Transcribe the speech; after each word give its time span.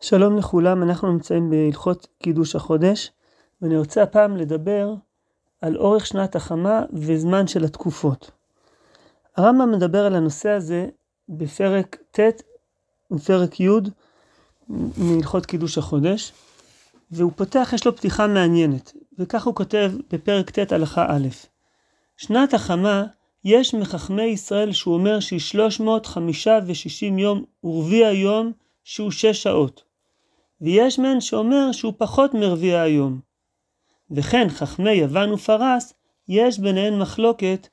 שלום 0.00 0.36
לכולם, 0.36 0.82
אנחנו 0.82 1.12
נמצאים 1.12 1.50
בהלכות 1.50 2.06
קידוש 2.22 2.56
החודש, 2.56 3.12
ואני 3.62 3.78
רוצה 3.78 4.02
הפעם 4.02 4.36
לדבר 4.36 4.94
על 5.60 5.76
אורך 5.76 6.06
שנת 6.06 6.36
החמה 6.36 6.82
וזמן 6.92 7.46
של 7.46 7.64
התקופות. 7.64 8.30
הרמב"ם 9.36 9.72
מדבר 9.72 10.06
על 10.06 10.14
הנושא 10.14 10.50
הזה 10.50 10.86
בפרק 11.28 11.96
ט' 12.10 12.42
ופרק 13.10 13.60
י' 13.60 13.68
מהלכות 14.96 15.46
קידוש 15.46 15.78
החודש, 15.78 16.32
והוא 17.10 17.32
פותח, 17.36 17.70
יש 17.74 17.86
לו 17.86 17.96
פתיחה 17.96 18.26
מעניינת, 18.26 18.92
וכך 19.18 19.46
הוא 19.46 19.54
כותב 19.54 19.92
בפרק 20.12 20.50
ט' 20.50 20.72
הלכה 20.72 21.06
א': 21.08 21.28
שנת 22.16 22.54
החמה 22.54 23.04
יש 23.44 23.74
מחכמי 23.74 24.22
ישראל 24.22 24.72
שהוא 24.72 24.94
אומר 24.94 25.20
שהיא 25.20 25.40
350 25.40 27.18
יום 27.18 27.44
ורביע 27.64 28.10
יום 28.10 28.52
שהוא 28.84 29.10
שש 29.10 29.42
שעות. 29.42 29.84
ויש 30.60 30.98
מהן 30.98 31.20
שאומר 31.20 31.72
שהוא 31.72 31.92
פחות 31.98 32.34
מרביע 32.34 32.80
היום. 32.80 33.20
וכן 34.10 34.48
חכמי 34.48 34.92
יוון 34.92 35.32
ופרס, 35.32 35.94
יש 36.28 36.58
ביניהן 36.58 36.98
מחלוקת 36.98 37.68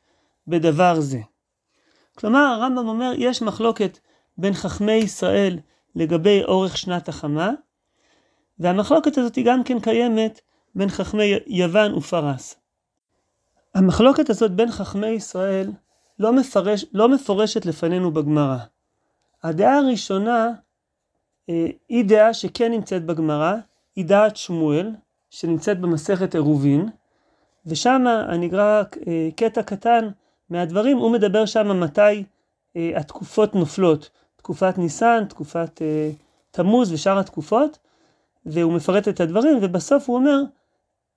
בדבר 0.47 0.99
זה. 0.99 1.19
כלומר, 2.15 2.39
הרמב"ם 2.39 2.87
אומר, 2.87 3.11
יש 3.17 3.41
מחלוקת 3.41 3.99
בין 4.37 4.53
חכמי 4.53 4.91
ישראל 4.91 5.59
לגבי 5.95 6.43
אורך 6.43 6.77
שנת 6.77 7.09
החמה, 7.09 7.51
והמחלוקת 8.59 9.17
הזאת 9.17 9.35
היא 9.35 9.45
גם 9.45 9.63
כן 9.63 9.79
קיימת 9.79 10.41
בין 10.75 10.89
חכמי 10.89 11.33
יוון 11.47 11.93
ופרס. 11.93 12.55
המחלוקת 13.75 14.29
הזאת 14.29 14.51
בין 14.51 14.71
חכמי 14.71 15.07
ישראל 15.07 15.71
לא, 16.19 16.33
מפרש, 16.33 16.85
לא 16.93 17.09
מפורשת 17.09 17.65
לפנינו 17.65 18.11
בגמרא. 18.11 18.57
הדעה 19.43 19.77
הראשונה 19.77 20.49
היא 21.89 22.05
דעה 22.05 22.33
שכן 22.33 22.71
נמצאת 22.71 23.05
בגמרא, 23.05 23.55
היא 23.95 24.05
דעת 24.05 24.37
שמואל, 24.37 24.91
שנמצאת 25.29 25.79
במסכת 25.79 26.35
עירובין, 26.35 26.89
ושם 27.65 28.05
אני 28.29 28.47
אקרא 28.47 28.83
אה, 29.07 29.29
קטע 29.35 29.63
קטן 29.63 30.09
מהדברים, 30.49 30.97
הוא 30.97 31.11
מדבר 31.11 31.45
שם 31.45 31.79
מתי 31.79 32.23
אה, 32.75 32.91
התקופות 32.95 33.55
נופלות, 33.55 34.09
תקופת 34.35 34.77
ניסן, 34.77 35.25
תקופת 35.29 35.81
תמוז 36.51 36.91
ושאר 36.91 37.19
התקופות, 37.19 37.77
והוא 38.45 38.73
מפרט 38.73 39.07
את 39.07 39.19
הדברים, 39.19 39.57
ובסוף 39.61 40.09
הוא 40.09 40.15
אומר, 40.17 40.41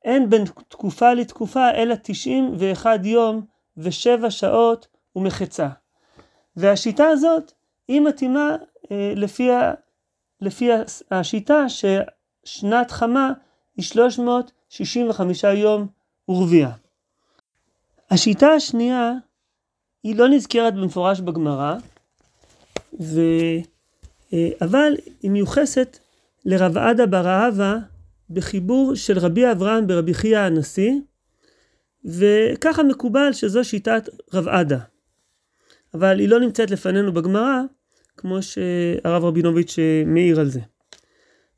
אין 0.05 0.31
בין 0.31 0.45
תקופה 0.69 1.15
לתקופה 1.15 1.71
אלא 1.71 1.95
91 2.03 3.01
יום 3.05 3.45
ושבע 3.77 4.31
שעות 4.31 4.89
ומחצה. 5.17 5.69
והשיטה 6.57 7.09
הזאת 7.09 7.53
היא 7.89 8.01
מתאימה 8.01 8.57
אה, 8.91 9.13
לפי 9.17 9.51
לפי 10.45 10.69
השיטה 11.11 11.65
ששנת 11.69 12.91
חמה 12.91 13.33
היא 13.77 13.85
365 13.85 15.45
יום 15.45 15.87
ורביע. 16.29 16.69
השיטה 18.11 18.49
השנייה 18.49 19.13
היא 20.03 20.17
לא 20.17 20.29
נזכרת 20.29 20.75
במפורש 20.75 21.21
בגמרא, 21.21 21.77
ו... 23.01 23.21
אה, 24.33 24.49
אבל 24.61 24.93
היא 25.23 25.31
מיוחסת 25.31 25.99
לרב 26.45 26.79
עדה 26.79 27.07
בר 27.07 27.27
אהבה 27.27 27.77
בחיבור 28.31 28.95
של 28.95 29.19
רבי 29.19 29.51
אברהם 29.53 29.87
ברבי 29.87 30.15
חייא 30.15 30.39
הנשיא, 30.39 30.93
וככה 32.05 32.83
מקובל 32.83 33.33
שזו 33.33 33.65
שיטת 33.65 34.09
רב 34.35 34.49
עדה. 34.49 34.79
אבל 35.95 36.21
היא 36.21 36.29
לא 36.29 36.41
נמצאת 36.41 36.71
לפנינו 36.71 37.13
בגמרא, 37.13 37.61
כמו 38.17 38.43
שהרב 38.43 39.25
רבינוביץ' 39.25 39.79
אה, 39.79 40.03
מעיר 40.07 40.41
על 40.41 40.49
זה. 40.49 40.61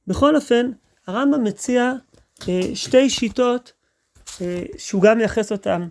בכל 0.06 0.36
אופן, 0.36 0.70
הרמב"ם 1.06 1.44
מציע 1.44 1.92
אה, 2.48 2.60
שתי 2.74 3.10
שיטות 3.10 3.72
אה, 4.40 4.62
שהוא 4.78 5.02
גם 5.02 5.18
מייחס 5.18 5.52
אותן 5.52 5.88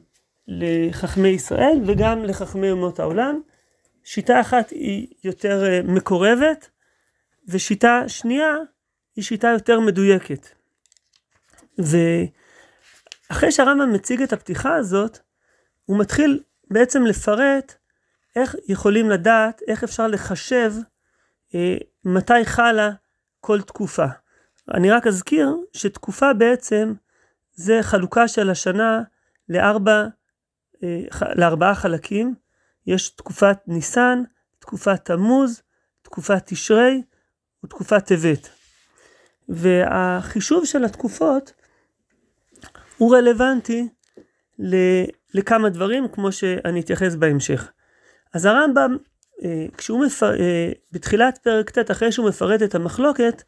לחכמי 0.47 1.27
ישראל 1.27 1.77
וגם 1.85 2.23
לחכמי 2.23 2.71
אומות 2.71 2.99
העולם. 2.99 3.41
שיטה 4.03 4.41
אחת 4.41 4.69
היא 4.69 5.07
יותר 5.23 5.81
מקורבת, 5.83 6.69
ושיטה 7.47 8.03
שנייה 8.07 8.53
היא 9.15 9.23
שיטה 9.23 9.47
יותר 9.47 9.79
מדויקת. 9.79 10.47
ואחרי 11.77 13.51
שהרמב"ם 13.51 13.93
מציג 13.93 14.21
את 14.21 14.33
הפתיחה 14.33 14.75
הזאת, 14.75 15.19
הוא 15.85 15.99
מתחיל 15.99 16.39
בעצם 16.71 17.05
לפרט 17.05 17.73
איך 18.35 18.55
יכולים 18.67 19.09
לדעת, 19.09 19.61
איך 19.67 19.83
אפשר 19.83 20.07
לחשב 20.07 20.73
אה, 21.55 21.77
מתי 22.05 22.45
חלה 22.45 22.91
כל 23.39 23.61
תקופה. 23.61 24.05
אני 24.73 24.91
רק 24.91 25.07
אזכיר 25.07 25.55
שתקופה 25.73 26.33
בעצם 26.33 26.93
זה 27.53 27.79
חלוקה 27.81 28.27
של 28.27 28.49
השנה 28.49 29.01
לארבע, 29.49 30.05
אה, 30.83 31.01
לארבעה 31.35 31.75
חלקים. 31.75 32.35
יש 32.87 33.09
תקופת 33.09 33.57
ניסן, 33.67 34.23
תקופת 34.59 35.05
תמוז, 35.05 35.61
תקופת 36.01 36.41
תשרי 36.45 37.01
ותקופת 37.63 38.05
טבת. 38.05 38.49
והחישוב 39.49 40.65
של 40.65 40.85
התקופות 40.85 41.53
הוא 42.97 43.15
רלוונטי 43.15 43.89
לכמה 45.33 45.69
דברים, 45.69 46.07
כמו 46.07 46.31
שאני 46.31 46.79
אתייחס 46.79 47.15
בהמשך. 47.15 47.71
אז 48.35 48.45
הרמב"ם, 48.45 48.97
אה, 49.43 49.65
כשהוא 49.77 50.05
מפר... 50.05 50.39
אה, 50.39 50.71
בתחילת 50.91 51.37
פרק 51.37 51.69
ט', 51.69 51.91
אחרי 51.91 52.11
שהוא 52.11 52.29
מפרט 52.29 52.61
את 52.63 52.75
המחלוקת, 52.75 53.43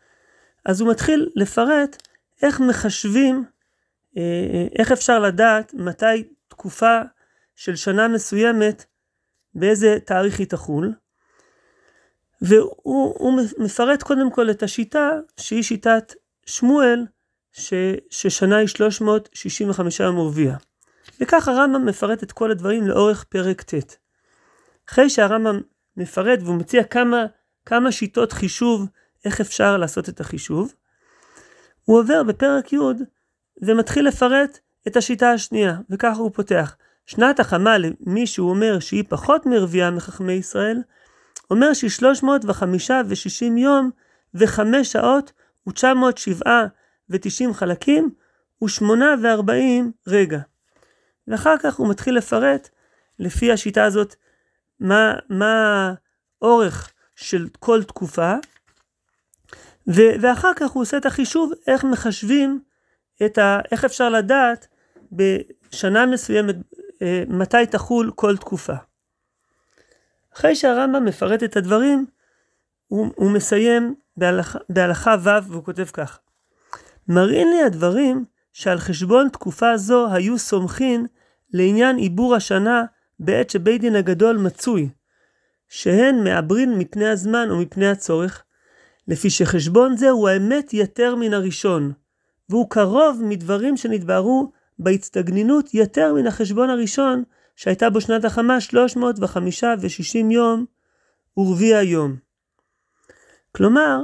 אז 0.66 0.81
הוא 0.81 0.92
מתחיל 0.92 1.30
לפרט 1.36 2.03
איך 2.42 2.59
מחשבים, 2.59 3.46
אה, 4.18 4.68
איך 4.80 4.92
אפשר 4.92 5.20
לדעת 5.20 5.74
מתי 5.74 6.24
תקופה 6.48 7.02
של 7.56 7.75
שנה 7.75 8.08
מסוימת, 8.08 8.86
באיזה 9.56 9.98
תאריך 10.06 10.40
היא 10.40 10.48
תחול. 10.48 10.94
והוא 12.42 13.42
מפרט 13.58 14.04
קודם 14.04 14.31
כל 14.31 14.50
את 14.50 14.64
השיטה, 14.64 15.12
שהיא 15.40 15.64
שיטת 15.64 16.14
שמואל, 16.46 17.06
ש, 17.52 17.74
ששנה 18.09 18.58
היא 18.58 18.68
365 18.68 20.00
יום 20.00 20.18
ורביע. 20.18 20.56
וכך 21.22 21.48
הרמב"ם 21.48 21.86
מפרט 21.86 22.24
את 22.24 22.31
כל 22.31 22.52
הדברים 22.52 22.88
לאורך 22.88 23.24
פרק 23.24 23.62
ט'. 23.62 24.06
אחרי 24.90 25.09
שהרמב"ם 25.09 25.59
מפרט 25.98 26.40
והוא 26.42 26.56
מציע 26.56 26.84
כמה, 26.84 27.25
כמה 27.66 27.92
שיטות 27.92 28.31
חישוב, 28.31 28.88
איך 29.25 29.42
אפשר 29.42 29.78
לעשות 29.78 30.09
את 30.09 30.20
החישוב, 30.20 30.74
הוא 31.84 32.00
עובר 32.00 32.24
בפרק 32.24 32.74
י' 32.74 32.78
ומתחיל 33.62 34.08
לפרט 34.08 34.59
את 34.88 34.98
השיטה 34.98 35.31
השנייה, 35.31 35.78
וככה 35.90 36.18
הוא 36.18 36.31
פותח. 36.34 36.75
שנת 37.06 37.40
החמה 37.40 37.78
למי 37.78 38.28
שהוא 38.28 38.50
אומר 38.50 38.80
שהיא 38.80 39.03
פחות 39.09 39.46
מרביעה 39.46 39.92
מחכמי 39.92 40.34
ישראל, 40.34 40.81
אומר 41.52 41.74
שהיא 41.74 41.90
305 41.90 42.92
ו-60 42.92 43.59
יום 43.59 43.90
ו-5 44.34 44.84
שעות 44.84 45.31
ו-907 45.68 46.48
ו-90 47.09 47.54
חלקים 47.54 48.09
ו-8 48.62 48.84
ו-40 49.22 49.52
רגע. 50.08 50.40
ואחר 51.28 51.56
כך 51.58 51.75
הוא 51.75 51.90
מתחיל 51.90 52.18
לפרט 52.18 52.69
לפי 53.19 53.52
השיטה 53.52 53.84
הזאת 53.84 54.16
מה, 54.79 55.13
מה 55.29 55.93
האורך 56.41 56.93
של 57.15 57.47
כל 57.59 57.83
תקופה, 57.83 58.33
ו, 59.88 60.01
ואחר 60.21 60.51
כך 60.55 60.69
הוא 60.69 60.81
עושה 60.81 60.97
את 60.97 61.05
החישוב 61.05 61.51
איך 61.67 61.83
מחשבים 61.83 62.59
את 63.25 63.38
ה... 63.38 63.59
איך 63.71 63.85
אפשר 63.85 64.09
לדעת 64.09 64.67
בשנה 65.11 66.05
מסוימת 66.05 66.55
אה, 67.01 67.23
מתי 67.27 67.65
תחול 67.71 68.11
כל 68.15 68.38
תקופה. 68.38 68.73
אחרי 70.35 70.55
שהרמב"ם 70.55 71.05
מפרט 71.05 71.44
את 71.44 71.57
הדברים, 71.57 72.05
הוא, 72.88 73.07
הוא 73.15 73.31
מסיים 73.31 73.95
בהלכה, 74.17 74.59
בהלכה 74.69 75.15
ו' 75.23 75.51
והוא 75.51 75.63
כותב 75.63 75.85
כך: 75.94 76.19
מראים 77.07 77.47
לי 77.47 77.63
הדברים 77.63 78.25
שעל 78.53 78.77
חשבון 78.77 79.30
תקופה 79.30 79.77
זו 79.77 80.13
היו 80.13 80.38
סומכין 80.38 81.06
לעניין 81.53 81.97
עיבור 81.97 82.35
השנה 82.35 82.83
בעת 83.19 83.50
שבית 83.50 83.81
דין 83.81 83.96
הגדול 83.96 84.38
מצוי, 84.38 84.90
שהן 85.69 86.24
מעברין 86.24 86.78
מפני 86.78 87.08
הזמן 87.08 87.48
או 87.50 87.58
מפני 87.58 87.88
הצורך, 87.88 88.44
לפי 89.08 89.30
שחשבון 89.30 89.98
זה 89.98 90.10
הוא 90.10 90.30
האמת 90.30 90.74
יתר 90.74 91.16
מן 91.16 91.34
הראשון, 91.34 91.94
והוא 92.50 92.69
קרוב 92.69 93.22
מדברים 93.24 93.78
שנתבהרו 93.78 94.52
בהצטגנינות 94.80 95.74
יתר 95.74 96.14
מן 96.14 96.28
החשבון 96.28 96.69
הראשון, 96.69 97.24
שהייתה 97.56 97.90
בו 97.90 98.02
שנת 98.02 98.25
החמה 98.25 98.62
305 98.62 99.64
ו-60 99.64 100.31
יום 100.31 100.66
ורביע 101.38 101.81
יום. 101.81 102.16
כלומר, 103.56 104.00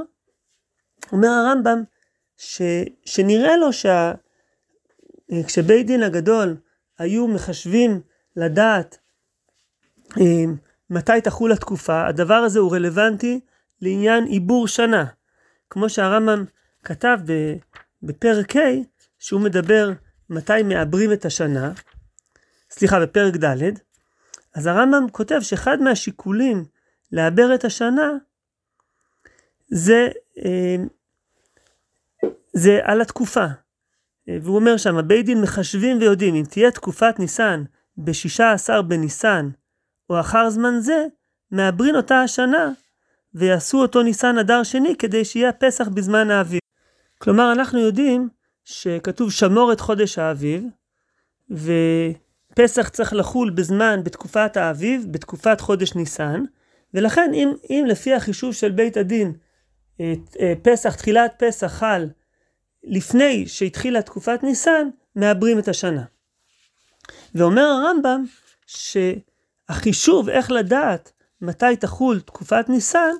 אומר 1.12 1.28
הרמב"ם, 1.28 1.82
ש, 2.36 2.62
שנראה 3.04 3.56
לו 3.56 3.68
שכשבית 5.32 5.86
דין 5.86 6.02
הגדול 6.02 6.56
היו 6.98 7.28
מחשבים 7.28 8.00
לדעת 8.36 8.98
מתי 10.90 11.20
תחול 11.24 11.52
התקופה, 11.52 12.06
הדבר 12.06 12.34
הזה 12.34 12.58
הוא 12.58 12.74
רלוונטי 12.74 13.40
לעניין 13.80 14.24
עיבור 14.24 14.68
שנה. 14.68 15.04
כמו 15.70 15.88
שהרמב"ם 15.88 16.44
כתב 16.84 17.18
בפרק 18.02 18.56
ה', 18.56 18.60
שהוא 19.18 19.40
מדבר 19.40 19.90
מתי 20.30 20.62
מעברים 20.62 21.12
את 21.12 21.24
השנה, 21.24 21.72
סליחה, 22.70 23.00
בפרק 23.00 23.36
ד', 23.36 23.72
אז 24.54 24.66
הרמב"ם 24.66 25.06
כותב 25.12 25.40
שאחד 25.40 25.80
מהשיקולים 25.80 26.64
לעבר 27.12 27.54
את 27.54 27.64
השנה 27.64 28.10
זה, 29.68 30.08
אה, 30.44 30.76
זה 32.52 32.80
על 32.82 33.00
התקופה. 33.00 33.46
והוא 34.28 34.56
אומר 34.56 34.76
שם, 34.76 35.08
בית 35.08 35.26
דין 35.26 35.40
מחשבים 35.40 35.98
ויודעים, 35.98 36.34
אם 36.34 36.44
תהיה 36.50 36.70
תקופת 36.70 37.18
ניסן 37.18 37.64
בשישה 37.98 38.52
עשר 38.52 38.82
בניסן, 38.82 39.48
או 40.10 40.20
אחר 40.20 40.50
זמן 40.50 40.80
זה, 40.80 41.06
מעברין 41.50 41.96
אותה 41.96 42.20
השנה, 42.20 42.70
ויעשו 43.34 43.82
אותו 43.82 44.02
ניסן 44.02 44.38
אדר 44.38 44.62
שני, 44.62 44.96
כדי 44.96 45.24
שיהיה 45.24 45.52
פסח 45.52 45.88
בזמן 45.88 46.30
האביב. 46.30 46.60
כלומר, 47.18 47.52
אנחנו 47.52 47.78
יודעים 47.78 48.28
שכתוב 48.64 49.32
שמור 49.32 49.72
את 49.72 49.80
חודש 49.80 50.18
האביב, 50.18 50.64
ופסח 51.50 52.88
צריך 52.88 53.12
לחול 53.12 53.50
בזמן, 53.50 54.00
בתקופת 54.04 54.56
האביב, 54.56 55.06
בתקופת 55.10 55.60
חודש 55.60 55.94
ניסן, 55.94 56.44
ולכן 56.94 57.30
אם, 57.34 57.52
אם 57.70 57.84
לפי 57.88 58.14
החישוב 58.14 58.54
של 58.54 58.70
בית 58.70 58.96
הדין, 58.96 59.32
פסח, 60.62 60.94
תחילת 60.94 61.34
פסח 61.38 61.66
חל 61.66 62.08
לפני 62.84 63.46
שהתחילה 63.46 64.02
תקופת 64.02 64.42
ניסן, 64.42 64.88
מעברים 65.16 65.58
את 65.58 65.68
השנה. 65.68 66.04
ואומר 67.34 67.62
הרמב"ם 67.62 68.24
שהחישוב 69.68 70.28
איך 70.28 70.50
לדעת 70.50 71.12
מתי 71.40 71.76
תחול 71.80 72.20
תקופת 72.20 72.68
ניסן, 72.68 73.12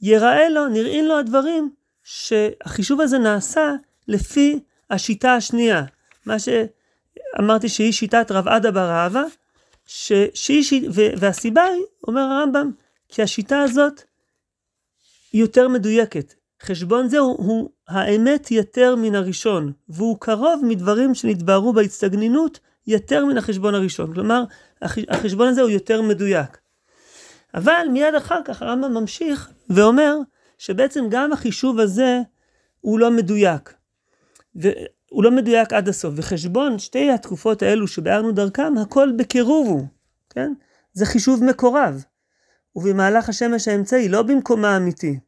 יראה 0.00 0.48
לו, 0.48 0.68
נראים 0.68 1.06
לו 1.06 1.18
הדברים 1.18 1.70
שהחישוב 2.02 3.00
הזה 3.00 3.18
נעשה 3.18 3.72
לפי 4.08 4.60
השיטה 4.90 5.34
השנייה. 5.34 5.84
מה 6.26 6.36
שאמרתי 6.38 7.68
שהיא 7.68 7.92
שיטת 7.92 8.30
רב 8.30 8.48
עדה 8.48 8.70
בר 8.70 8.90
אהבה, 8.90 9.24
שהיא, 9.86 10.62
ש... 10.62 10.72
והסיבה 11.16 11.62
היא, 11.62 11.82
אומר 12.06 12.20
הרמב"ם, 12.20 12.70
כי 13.08 13.22
השיטה 13.22 13.62
הזאת 13.62 14.02
היא 15.32 15.40
יותר 15.40 15.68
מדויקת. 15.68 16.34
חשבון 16.62 17.08
זה 17.08 17.18
הוא, 17.18 17.36
הוא 17.38 17.70
האמת 17.88 18.50
יותר 18.50 18.96
מן 18.96 19.14
הראשון, 19.14 19.72
והוא 19.88 20.20
קרוב 20.20 20.60
מדברים 20.64 21.14
שנתבהרו 21.14 21.72
בהצטגנינות 21.72 22.60
יותר 22.86 23.24
מן 23.24 23.38
החשבון 23.38 23.74
הראשון. 23.74 24.14
כלומר, 24.14 24.44
החשבון 24.82 25.48
הזה 25.48 25.62
הוא 25.62 25.70
יותר 25.70 26.02
מדויק. 26.02 26.58
אבל 27.54 27.86
מיד 27.92 28.14
אחר 28.14 28.40
כך 28.44 28.62
הרמב"ם 28.62 28.94
ממשיך 28.94 29.50
ואומר 29.70 30.16
שבעצם 30.58 31.04
גם 31.10 31.32
החישוב 31.32 31.80
הזה 31.80 32.20
הוא 32.80 32.98
לא 32.98 33.10
מדויק. 33.10 33.74
הוא 35.10 35.24
לא 35.24 35.30
מדויק 35.30 35.72
עד 35.72 35.88
הסוף, 35.88 36.14
וחשבון 36.16 36.78
שתי 36.78 37.10
התקופות 37.10 37.62
האלו 37.62 37.86
שביארנו 37.86 38.32
דרכם, 38.32 38.78
הכל 38.78 39.12
בקירוב 39.18 39.68
הוא, 39.68 39.86
כן? 40.30 40.52
זה 40.92 41.06
חישוב 41.06 41.44
מקורב. 41.44 42.04
ובמהלך 42.76 43.28
השמש 43.28 43.68
האמצעי, 43.68 44.08
לא 44.08 44.22
במקום 44.22 44.64
האמיתי. 44.64 45.18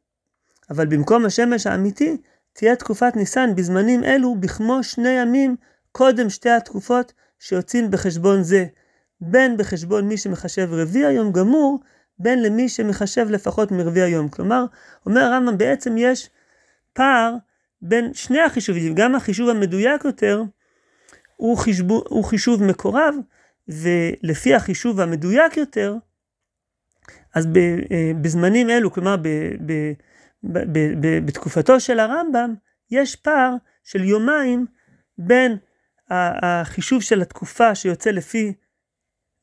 אבל 0.69 0.85
במקום 0.85 1.25
השמש 1.25 1.67
האמיתי, 1.67 2.17
תהיה 2.53 2.75
תקופת 2.75 3.15
ניסן 3.15 3.55
בזמנים 3.55 4.03
אלו 4.03 4.35
בכמו 4.35 4.83
שני 4.83 5.09
ימים 5.09 5.55
קודם 5.91 6.29
שתי 6.29 6.49
התקופות 6.49 7.13
שיוצאים 7.39 7.91
בחשבון 7.91 8.43
זה, 8.43 8.65
בין 9.21 9.57
בחשבון 9.57 10.07
מי 10.07 10.17
שמחשב 10.17 10.69
רביע 10.71 11.11
יום 11.11 11.31
גמור, 11.31 11.79
בין 12.19 12.43
למי 12.43 12.69
שמחשב 12.69 13.27
לפחות 13.29 13.71
מרביע 13.71 14.07
יום. 14.07 14.29
כלומר, 14.29 14.65
אומר 15.05 15.21
הרמב"ם, 15.21 15.57
בעצם 15.57 15.95
יש 15.97 16.29
פער 16.93 17.35
בין 17.81 18.13
שני 18.13 18.41
החישובים, 18.41 18.95
גם 18.95 19.15
החישוב 19.15 19.49
המדויק 19.49 20.05
יותר 20.05 20.43
הוא, 21.35 21.57
חשבו, 21.57 22.03
הוא 22.09 22.23
חישוב 22.23 22.63
מקורב, 22.63 23.15
ולפי 23.67 24.55
החישוב 24.55 24.99
המדויק 24.99 25.57
יותר, 25.57 25.95
אז 27.35 27.45
אה, 27.45 28.11
בזמנים 28.21 28.69
אלו, 28.69 28.91
כלומר 28.91 29.17
ב, 29.17 29.27
ב, 29.65 29.91
ב, 30.43 30.57
ב, 30.57 30.79
ב, 31.01 31.25
בתקופתו 31.25 31.79
של 31.79 31.99
הרמב"ם, 31.99 32.53
יש 32.91 33.15
פער 33.15 33.53
של 33.83 34.03
יומיים 34.03 34.65
בין 35.17 35.57
החישוב 36.09 37.01
של 37.01 37.21
התקופה 37.21 37.75
שיוצא 37.75 38.11
לפי, 38.11 38.53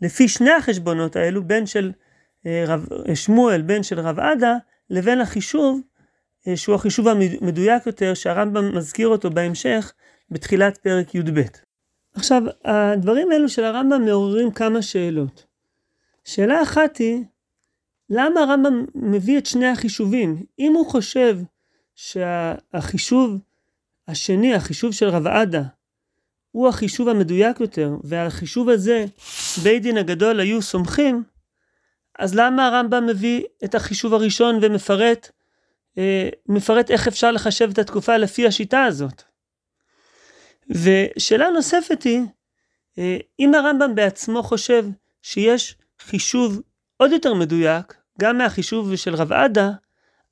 לפי 0.00 0.28
שני 0.28 0.50
החשבונות 0.50 1.16
האלו, 1.16 1.44
בין 1.44 1.66
של 1.66 1.92
אה, 2.46 2.64
רב, 2.66 2.88
שמואל, 3.14 3.62
בין 3.62 3.82
של 3.82 4.00
רב 4.00 4.18
עדה, 4.18 4.56
לבין 4.90 5.20
החישוב 5.20 5.80
אה, 6.48 6.56
שהוא 6.56 6.74
החישוב 6.74 7.08
המדויק 7.08 7.86
יותר, 7.86 8.14
שהרמב"ם 8.14 8.76
מזכיר 8.76 9.08
אותו 9.08 9.30
בהמשך, 9.30 9.92
בתחילת 10.30 10.76
פרק 10.76 11.14
י"ב. 11.14 11.40
עכשיו, 12.14 12.42
הדברים 12.64 13.30
האלו 13.32 13.48
של 13.48 13.64
הרמב"ם 13.64 14.04
מעוררים 14.04 14.50
כמה 14.50 14.82
שאלות. 14.82 15.46
שאלה 16.24 16.62
אחת 16.62 16.96
היא, 16.96 17.24
למה 18.10 18.40
הרמב"ם 18.40 18.84
מביא 18.94 19.38
את 19.38 19.46
שני 19.46 19.66
החישובים? 19.66 20.42
אם 20.58 20.72
הוא 20.72 20.86
חושב 20.86 21.38
שהחישוב 21.94 23.38
השני, 24.08 24.54
החישוב 24.54 24.92
של 24.92 25.08
רב 25.08 25.26
עדה, 25.26 25.62
הוא 26.58 26.68
החישוב 26.68 27.08
המדויק 27.08 27.60
יותר, 27.60 27.90
והחישוב 28.04 28.68
הזה, 28.68 29.04
בית 29.62 29.82
דין 29.82 29.98
הגדול 29.98 30.40
היו 30.40 30.62
סומכים, 30.62 31.22
אז 32.18 32.34
למה 32.34 32.66
הרמב"ם 32.66 33.06
מביא 33.06 33.44
את 33.64 33.74
החישוב 33.74 34.14
הראשון 34.14 34.58
ומפרט 34.62 35.30
אה, 35.98 36.28
מפרט 36.46 36.90
איך 36.90 37.08
אפשר 37.08 37.30
לחשב 37.30 37.70
את 37.72 37.78
התקופה 37.78 38.16
לפי 38.16 38.46
השיטה 38.46 38.84
הזאת. 38.84 39.22
ושאלה 40.70 41.50
נוספת 41.50 42.02
היא, 42.02 42.20
אה, 42.98 43.16
אם 43.40 43.54
הרמב"ם 43.54 43.94
בעצמו 43.94 44.42
חושב 44.42 44.84
שיש 45.22 45.76
חישוב 46.00 46.60
עוד 46.96 47.12
יותר 47.12 47.34
מדויק, 47.34 47.94
גם 48.20 48.38
מהחישוב 48.38 48.96
של 48.96 49.14
רב 49.14 49.32
עדה, 49.32 49.70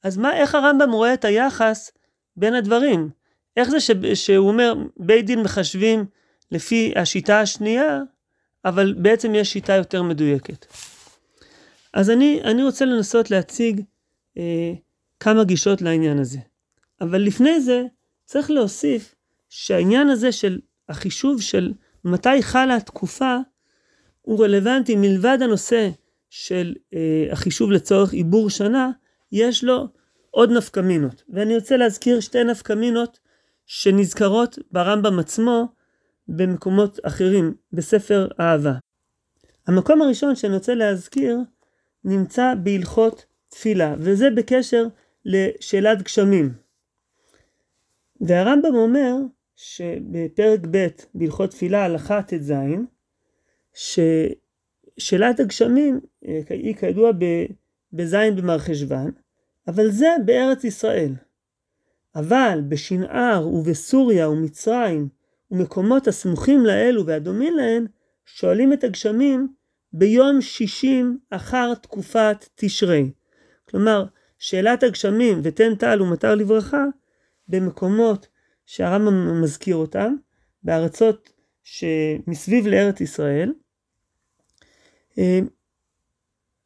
אז 0.02 0.16
מה, 0.16 0.36
איך 0.36 0.54
הרמב"ם 0.54 0.92
רואה 0.92 1.14
את 1.14 1.24
היחס 1.24 1.90
בין 2.36 2.54
הדברים? 2.54 3.10
איך 3.56 3.68
זה 3.68 3.80
ש, 3.80 3.90
שהוא 4.14 4.48
אומר, 4.48 4.74
בית 4.96 5.26
דין 5.26 5.42
מחשבים 5.42 6.04
לפי 6.50 6.92
השיטה 6.96 7.40
השנייה, 7.40 8.00
אבל 8.64 8.94
בעצם 8.94 9.34
יש 9.34 9.52
שיטה 9.52 9.72
יותר 9.72 10.02
מדויקת. 10.02 10.66
אז 11.92 12.10
אני, 12.10 12.40
אני 12.44 12.62
רוצה 12.62 12.84
לנסות 12.84 13.30
להציג 13.30 13.80
אה, 14.38 14.72
כמה 15.20 15.44
גישות 15.44 15.82
לעניין 15.82 16.18
הזה. 16.18 16.38
אבל 17.00 17.22
לפני 17.22 17.60
זה 17.60 17.82
צריך 18.24 18.50
להוסיף 18.50 19.14
שהעניין 19.48 20.08
הזה 20.08 20.32
של 20.32 20.58
החישוב 20.88 21.40
של 21.40 21.72
מתי 22.04 22.42
חלה 22.42 22.76
התקופה 22.76 23.36
הוא 24.22 24.44
רלוונטי 24.44 24.96
מלבד 24.96 25.38
הנושא 25.40 25.90
של 26.30 26.74
אה, 26.94 27.28
החישוב 27.32 27.70
לצורך 27.70 28.12
עיבור 28.12 28.50
שנה, 28.50 28.90
יש 29.32 29.64
לו 29.64 29.88
עוד 30.30 30.50
נפקמינות. 30.50 31.22
ואני 31.28 31.54
רוצה 31.54 31.76
להזכיר 31.76 32.20
שתי 32.20 32.44
נפקמינות 32.44 33.18
שנזכרות 33.66 34.58
ברמב"ם 34.72 35.18
עצמו 35.18 35.68
במקומות 36.28 36.98
אחרים, 37.02 37.54
בספר 37.72 38.28
אהבה. 38.40 38.74
המקום 39.66 40.02
הראשון 40.02 40.36
שאני 40.36 40.54
רוצה 40.54 40.74
להזכיר 40.74 41.38
נמצא 42.04 42.54
בהלכות 42.62 43.26
תפילה, 43.48 43.94
וזה 43.98 44.30
בקשר 44.30 44.86
לשאלת 45.24 46.02
גשמים. 46.02 46.52
והרמב"ם 48.20 48.74
אומר 48.74 49.14
שבפרק 49.56 50.60
ב' 50.70 50.86
בהלכות 51.14 51.50
תפילה 51.50 51.84
הלכה 51.84 52.22
ט"ז, 52.22 52.52
ששאלת 53.74 55.40
הגשמים 55.40 56.00
אה, 56.26 56.40
היא 56.50 56.74
כידוע 56.74 57.10
בזין 57.92 58.36
במרחשוון, 58.36 59.10
אבל 59.68 59.90
זה 59.90 60.08
בארץ 60.24 60.64
ישראל. 60.64 61.12
אבל 62.14 62.60
בשנער 62.68 63.48
ובסוריה 63.48 64.28
ומצרים 64.30 65.08
ומקומות 65.50 66.08
הסמוכים 66.08 66.66
לאלו 66.66 67.06
והדומים 67.06 67.56
להן, 67.56 67.86
שואלים 68.26 68.72
את 68.72 68.84
הגשמים 68.84 69.48
ביום 69.92 70.40
שישים 70.40 71.18
אחר 71.30 71.74
תקופת 71.74 72.48
תשרי. 72.54 73.10
כלומר, 73.68 74.04
שאלת 74.38 74.82
הגשמים 74.82 75.40
ותן 75.42 75.74
טל 75.74 76.02
ומטר 76.02 76.34
לברכה 76.34 76.84
במקומות 77.48 78.26
שהרמב"ם 78.66 79.42
מזכיר 79.42 79.76
אותם, 79.76 80.14
בארצות 80.62 81.32
שמסביב 81.62 82.66
לארץ 82.66 83.00
ישראל, 83.00 83.52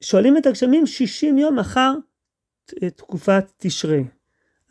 שואלים 0.00 0.36
את 0.36 0.46
הגשמים 0.46 0.86
60 0.86 1.38
יום 1.38 1.58
אחר 1.58 1.92
תקופת 2.96 3.44
תשרי. 3.58 4.04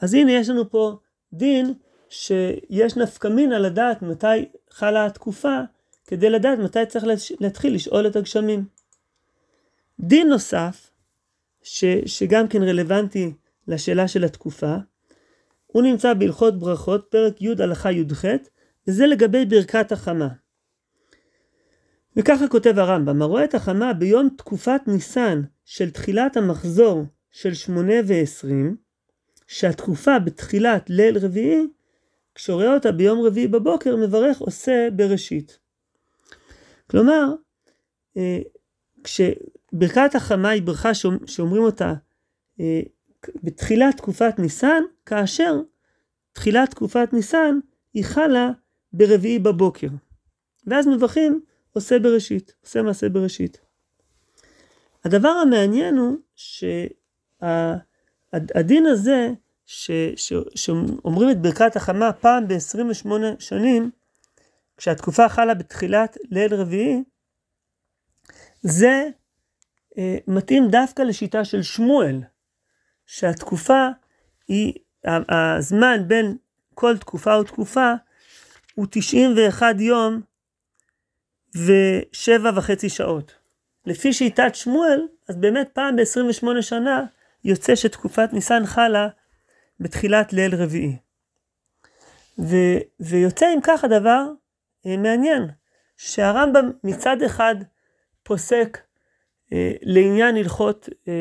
אז 0.01 0.13
הנה 0.13 0.31
יש 0.31 0.49
לנו 0.49 0.69
פה 0.69 0.97
דין 1.33 1.73
שיש 2.09 2.97
נפקמין 2.97 3.49
לדעת 3.49 4.01
מתי 4.01 4.45
חלה 4.71 5.05
התקופה, 5.05 5.59
כדי 6.07 6.29
לדעת 6.29 6.59
מתי 6.59 6.85
צריך 6.85 7.05
להתחיל 7.39 7.75
לשאול 7.75 8.07
את 8.07 8.15
הגשמים. 8.15 8.65
דין 9.99 10.29
נוסף, 10.29 10.91
ש, 11.61 11.85
שגם 12.05 12.47
כן 12.47 12.63
רלוונטי 12.63 13.33
לשאלה 13.67 14.07
של 14.07 14.23
התקופה, 14.23 14.75
הוא 15.67 15.83
נמצא 15.83 16.13
בהלכות 16.13 16.59
ברכות, 16.59 17.07
פרק 17.09 17.41
י' 17.41 17.53
הלכה 17.59 17.91
י"ח, 17.91 18.25
וזה 18.87 19.07
לגבי 19.07 19.45
ברכת 19.45 19.91
החמה. 19.91 20.27
וככה 22.17 22.47
כותב 22.47 22.79
הרמב"ם, 22.79 23.21
הרואה 23.21 23.43
את 23.43 23.55
החמה 23.55 23.93
ביום 23.93 24.29
תקופת 24.37 24.81
ניסן 24.87 25.41
של 25.65 25.89
תחילת 25.89 26.37
המחזור 26.37 27.05
של 27.31 27.53
שמונה 27.53 27.93
ועשרים, 28.05 28.75
שהתקופה 29.47 30.19
בתחילת 30.19 30.89
ליל 30.89 31.17
רביעי, 31.17 31.67
כשרואה 32.35 32.73
אותה 32.73 32.91
ביום 32.91 33.21
רביעי 33.25 33.47
בבוקר, 33.47 33.95
מברך 33.95 34.39
עושה 34.39 34.87
בראשית. 34.95 35.59
כלומר, 36.89 37.33
אה, 38.17 38.39
כשברכת 39.03 40.15
החמה 40.15 40.49
היא 40.49 40.61
ברכה 40.61 40.93
שאומרים 41.25 41.63
אותה 41.63 41.93
אה, 42.59 42.81
בתחילת 43.43 43.97
תקופת 43.97 44.39
ניסן, 44.39 44.83
כאשר 45.05 45.61
תחילת 46.31 46.69
תקופת 46.69 47.13
ניסן 47.13 47.59
היא 47.93 48.03
חלה 48.05 48.51
ברביעי 48.93 49.39
בבוקר. 49.39 49.87
ואז 50.67 50.87
מברכים 50.87 51.41
עושה 51.73 51.99
בראשית, 51.99 52.53
עושה 52.63 52.81
מעשה 52.81 53.09
בראשית. 53.09 53.61
הדבר 55.05 55.29
המעניין 55.29 55.97
הוא 55.97 56.17
שהדין 57.41 58.85
הזה, 58.85 59.31
שאומרים 60.55 61.29
את 61.31 61.41
ברכת 61.41 61.75
החמה 61.75 62.13
פעם 62.13 62.47
ב-28 62.47 63.09
שנים, 63.39 63.91
כשהתקופה 64.77 65.29
חלה 65.29 65.53
בתחילת 65.53 66.17
ליל 66.31 66.53
רביעי, 66.53 67.03
זה 68.61 69.07
אה, 69.97 70.17
מתאים 70.27 70.67
דווקא 70.69 71.01
לשיטה 71.01 71.45
של 71.45 71.61
שמואל, 71.61 72.21
שהתקופה 73.05 73.87
היא, 74.47 74.73
הזמן 75.29 76.07
בין 76.07 76.37
כל 76.73 76.97
תקופה 76.97 77.39
ותקופה 77.39 77.93
הוא 78.75 78.87
91 78.89 79.75
יום 79.79 80.21
ושבע 81.55 82.51
וחצי 82.55 82.89
שעות. 82.89 83.33
לפי 83.85 84.13
שיטת 84.13 84.55
שמואל, 84.55 85.07
אז 85.29 85.35
באמת 85.35 85.69
פעם 85.73 85.95
ב-28 85.95 86.61
שנה 86.61 87.03
יוצא 87.43 87.75
שתקופת 87.75 88.33
ניסן 88.33 88.65
חלה 88.65 89.07
בתחילת 89.79 90.33
ליל 90.33 90.55
רביעי. 90.55 90.97
ו, 92.39 92.55
ויוצא 92.99 93.53
אם 93.53 93.59
כך 93.63 93.83
הדבר 93.83 94.25
אה, 94.85 94.97
מעניין, 94.97 95.47
שהרמב"ם 95.97 96.71
מצד 96.83 97.21
אחד 97.21 97.55
פוסק 98.23 98.77
אה, 99.53 99.71
לעניין 99.81 100.37
הלכות 100.37 100.89
אה, 101.07 101.13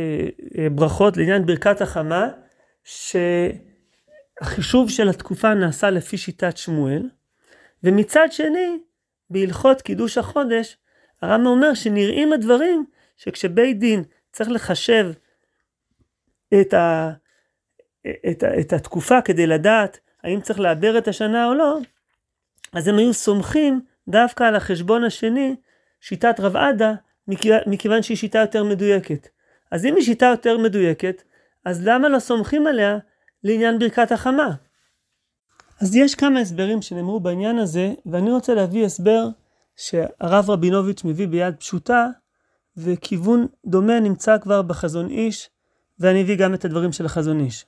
אה, 0.59 0.71
ברכות, 0.71 1.17
לעניין 1.17 1.47
ברכת 1.47 1.81
החמה, 1.81 2.29
שהחישוב 4.41 4.91
של 4.91 5.09
התקופה 5.09 5.55
נעשה 5.55 5.91
לפי 5.91 6.19
שיטת 6.19 6.57
שמואל, 6.57 7.09
ומצד 7.85 8.29
שני, 8.31 8.79
בהלכות 9.31 9.83
קידוש 9.83 10.19
החודש, 10.19 10.77
הרמב"ם 11.23 11.47
אומר 11.47 11.75
שנראים 11.75 12.33
הדברים 12.33 12.85
שכשבית 13.17 13.79
דין 13.79 14.05
צריך 14.33 14.51
לחשב 14.51 15.11
את, 16.61 16.75
ה, 16.75 17.13
את, 18.31 18.45
את 18.61 18.73
התקופה 18.73 19.21
כדי 19.21 19.47
לדעת 19.47 19.99
האם 20.25 20.41
צריך 20.41 20.61
לעבר 20.61 20.99
את 20.99 21.09
השנה 21.09 21.47
או 21.47 21.55
לא, 21.55 21.79
אז 22.73 22.89
הם 22.89 22.99
היו 22.99 23.15
סומכים 23.15 23.81
דווקא 24.09 24.45
על 24.45 24.57
החשבון 24.57 25.05
השני, 25.05 25.57
שיטת 26.01 26.41
רב 26.41 26.57
עדה, 26.57 26.95
מכיוון 27.67 28.03
שהיא 28.03 28.17
שיטה 28.17 28.39
יותר 28.39 28.65
מדויקת. 28.65 29.29
אז 29.71 29.85
אם 29.85 29.95
היא 29.97 30.05
שיטה 30.05 30.27
יותר 30.27 30.59
מדויקת, 30.59 31.23
אז 31.65 31.87
למה 31.87 32.09
לא 32.09 32.19
סומכים 32.19 32.67
עליה 32.67 32.99
לעניין 33.45 33.79
ברכת 33.79 34.13
החמה? 34.13 34.55
אז 35.81 35.97
יש 35.97 36.15
כמה 36.15 36.41
הסברים 36.41 36.83
שנאמרו 36.83 37.21
בעניין 37.21 37.59
הזה, 37.59 37.93
ואני 38.07 38.31
רוצה 38.31 38.55
להביא 38.55 38.85
הסבר 38.85 39.29
שהרב 39.77 40.51
רבינוביץ' 40.51 41.05
מביא 41.05 41.29
ביד 41.29 41.55
פשוטה, 41.57 42.09
וכיוון 42.77 43.47
דומה 43.67 44.01
נמצא 44.01 44.39
כבר 44.39 44.63
בחזון 44.63 45.11
איש, 45.11 45.51
ואני 45.99 46.23
אביא 46.23 46.37
גם 46.37 46.55
את 46.55 46.65
הדברים 46.65 46.93
של 46.93 47.07
החזון 47.07 47.41
איש. 47.41 47.67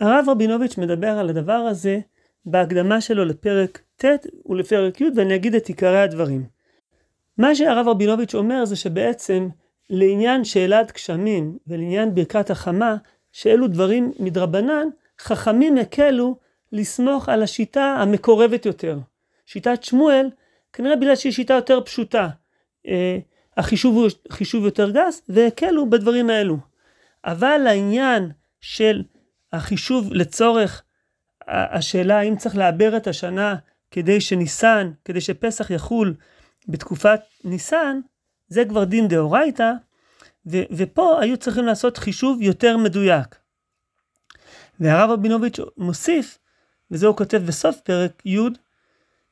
הרב 0.00 0.24
רבינוביץ' 0.28 0.78
מדבר 0.78 1.18
על 1.18 1.28
הדבר 1.30 1.52
הזה 1.52 2.00
בהקדמה 2.46 3.00
שלו 3.00 3.24
לפרק 3.24 3.82
ט' 3.96 4.04
ולפרק 4.46 5.00
י', 5.00 5.04
ואני 5.16 5.34
אגיד 5.34 5.54
את 5.54 5.66
עיקרי 5.66 6.00
הדברים. 6.00 6.46
מה 7.38 7.54
שהרב 7.54 7.88
רבינוביץ' 7.88 8.34
אומר 8.34 8.64
זה 8.64 8.76
שבעצם 8.76 9.48
לעניין 9.90 10.44
שאלת 10.44 10.92
גשמים 10.92 11.58
ולעניין 11.66 12.14
ברכת 12.14 12.50
החמה, 12.50 12.96
שאלו 13.32 13.68
דברים 13.68 14.12
מדרבנן, 14.18 14.88
חכמים 15.20 15.76
הקלו 15.78 16.36
לסמוך 16.72 17.28
על 17.28 17.42
השיטה 17.42 17.96
המקורבת 18.00 18.66
יותר. 18.66 18.98
שיטת 19.46 19.82
שמואל, 19.82 20.30
כנראה 20.72 20.96
בגלל 20.96 21.16
שהיא 21.16 21.32
שיטה 21.32 21.54
יותר 21.54 21.80
פשוטה. 21.80 22.28
אה, 22.88 23.18
החישוב 23.56 23.96
הוא 23.96 24.08
חישוב 24.30 24.64
יותר 24.64 24.90
גס, 24.90 25.22
והקלו 25.28 25.90
בדברים 25.90 26.30
האלו. 26.30 26.56
אבל 27.24 27.60
לעניין 27.64 28.30
של 28.60 29.02
החישוב 29.54 30.12
לצורך 30.12 30.82
השאלה 31.48 32.18
האם 32.18 32.36
צריך 32.36 32.56
לעבר 32.56 32.96
את 32.96 33.06
השנה 33.06 33.56
כדי 33.90 34.20
שניסן, 34.20 34.90
כדי 35.04 35.20
שפסח 35.20 35.70
יחול 35.70 36.14
בתקופת 36.68 37.20
ניסן, 37.44 38.00
זה 38.48 38.64
כבר 38.64 38.84
דין 38.84 39.08
דאורייתא, 39.08 39.72
ופה 40.46 41.20
היו 41.20 41.36
צריכים 41.36 41.64
לעשות 41.66 41.96
חישוב 41.96 42.42
יותר 42.42 42.76
מדויק. 42.76 43.36
והרב 44.80 45.10
רבינוביץ' 45.10 45.58
מוסיף, 45.76 46.38
וזה 46.90 47.06
הוא 47.06 47.16
כותב 47.16 47.42
בסוף 47.46 47.80
פרק 47.80 48.26
י', 48.26 48.38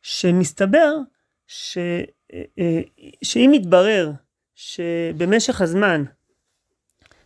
שמסתבר 0.02 0.96
ש, 1.46 1.78
אה, 2.32 2.80
שאם 3.24 3.50
יתברר 3.54 4.12
שבמשך 4.54 5.60
הזמן 5.60 6.04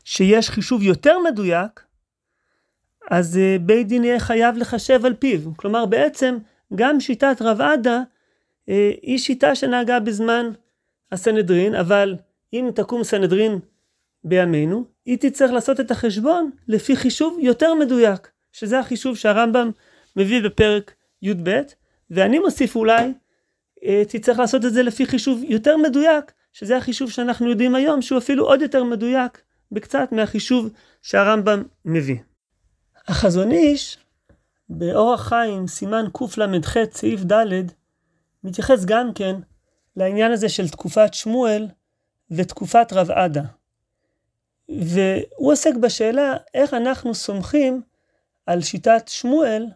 שיש 0.04 0.50
חישוב 0.50 0.82
יותר 0.82 1.18
מדויק, 1.18 1.85
אז 3.10 3.38
אה, 3.38 3.56
בית 3.60 3.88
דין 3.88 4.04
יהיה 4.04 4.20
חייב 4.20 4.56
לחשב 4.56 5.06
על 5.06 5.14
פיו. 5.14 5.40
כלומר, 5.56 5.86
בעצם 5.86 6.38
גם 6.74 7.00
שיטת 7.00 7.36
רב 7.40 7.60
עדה 7.60 8.02
אה, 8.68 8.90
היא 9.02 9.18
שיטה 9.18 9.54
שנהגה 9.54 10.00
בזמן 10.00 10.50
הסנהדרין, 11.12 11.74
אבל 11.74 12.16
אם 12.52 12.70
תקום 12.74 13.04
סנהדרין 13.04 13.58
בימינו, 14.24 14.84
היא 15.04 15.18
תצטרך 15.20 15.50
לעשות 15.50 15.80
את 15.80 15.90
החשבון 15.90 16.50
לפי 16.68 16.96
חישוב 16.96 17.38
יותר 17.40 17.74
מדויק, 17.74 18.30
שזה 18.52 18.78
החישוב 18.78 19.16
שהרמב"ם 19.16 19.70
מביא 20.16 20.42
בפרק 20.42 20.94
י"ב, 21.22 21.60
ואני 22.10 22.38
מוסיף 22.38 22.76
אולי, 22.76 23.12
אה, 23.84 24.02
תצטרך 24.08 24.38
לעשות 24.38 24.64
את 24.64 24.72
זה 24.72 24.82
לפי 24.82 25.06
חישוב 25.06 25.42
יותר 25.48 25.76
מדויק, 25.76 26.32
שזה 26.52 26.76
החישוב 26.76 27.10
שאנחנו 27.10 27.50
יודעים 27.50 27.74
היום, 27.74 28.02
שהוא 28.02 28.18
אפילו 28.18 28.44
עוד 28.44 28.62
יותר 28.62 28.84
מדויק 28.84 29.42
בקצת 29.72 30.08
מהחישוב 30.12 30.70
שהרמב"ם 31.02 31.62
מביא. 31.84 32.16
החזון 33.08 33.50
איש, 33.50 33.98
באורח 34.68 35.28
חיים, 35.28 35.66
סימן 35.66 36.04
קל"ח, 36.12 36.74
סעיף 36.92 37.20
ד', 37.20 37.66
מתייחס 38.44 38.84
גם 38.84 39.12
כן 39.14 39.36
לעניין 39.96 40.32
הזה 40.32 40.48
של 40.48 40.68
תקופת 40.68 41.14
שמואל 41.14 41.68
ותקופת 42.30 42.92
רב 42.92 43.10
עדה. 43.10 43.42
והוא 44.68 45.52
עוסק 45.52 45.74
בשאלה 45.74 46.36
איך 46.54 46.74
אנחנו 46.74 47.14
סומכים 47.14 47.82
על 48.46 48.62
שיטת 48.62 49.08
שמואל, 49.08 49.66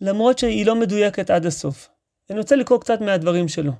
למרות 0.00 0.38
שהיא 0.38 0.66
לא 0.66 0.74
מדויקת 0.74 1.30
עד 1.30 1.46
הסוף. 1.46 1.88
אני 2.30 2.38
רוצה 2.38 2.56
לקרוא 2.56 2.80
קצת 2.80 3.00
מהדברים 3.00 3.48
שלו. 3.48 3.72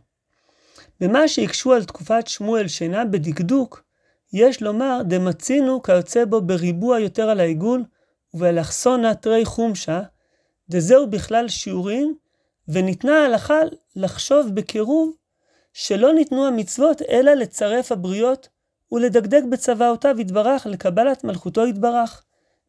במה 1.00 1.28
שהקשו 1.28 1.73
על 1.73 1.85
תקופת 1.85 2.26
שמואל 2.26 2.69
שאינה 2.69 3.04
בדקדוק, 3.04 3.85
יש 4.33 4.62
לומר 4.62 5.00
דמצינו 5.04 5.83
כיוצא 5.83 6.25
בו 6.25 6.40
בריבוע 6.40 7.00
יותר 7.00 7.31
על 7.31 7.40
העיגול, 7.40 7.85
ובאלכסונה 8.35 9.14
תרי 9.14 9.45
חומשה, 9.45 10.00
דזהו 10.69 11.11
בכלל 11.11 11.49
שיעורים 11.49 12.14
וניתנה 12.69 13.23
ההלכה 13.23 13.59
לחשוב 13.97 14.47
בקירוב 14.55 15.14
שלא 15.73 16.12
ניתנו 16.12 16.47
המצוות 16.47 17.03
אלא 17.03 17.35
לצרף 17.35 17.93
הבריות 17.93 18.49
ולדקדק 18.93 19.43
בצוואותיו 19.50 20.21
יתברך 20.21 20.67
לקבלת 20.67 21.25
מלכותו 21.25 21.67
יתברך, 21.67 22.23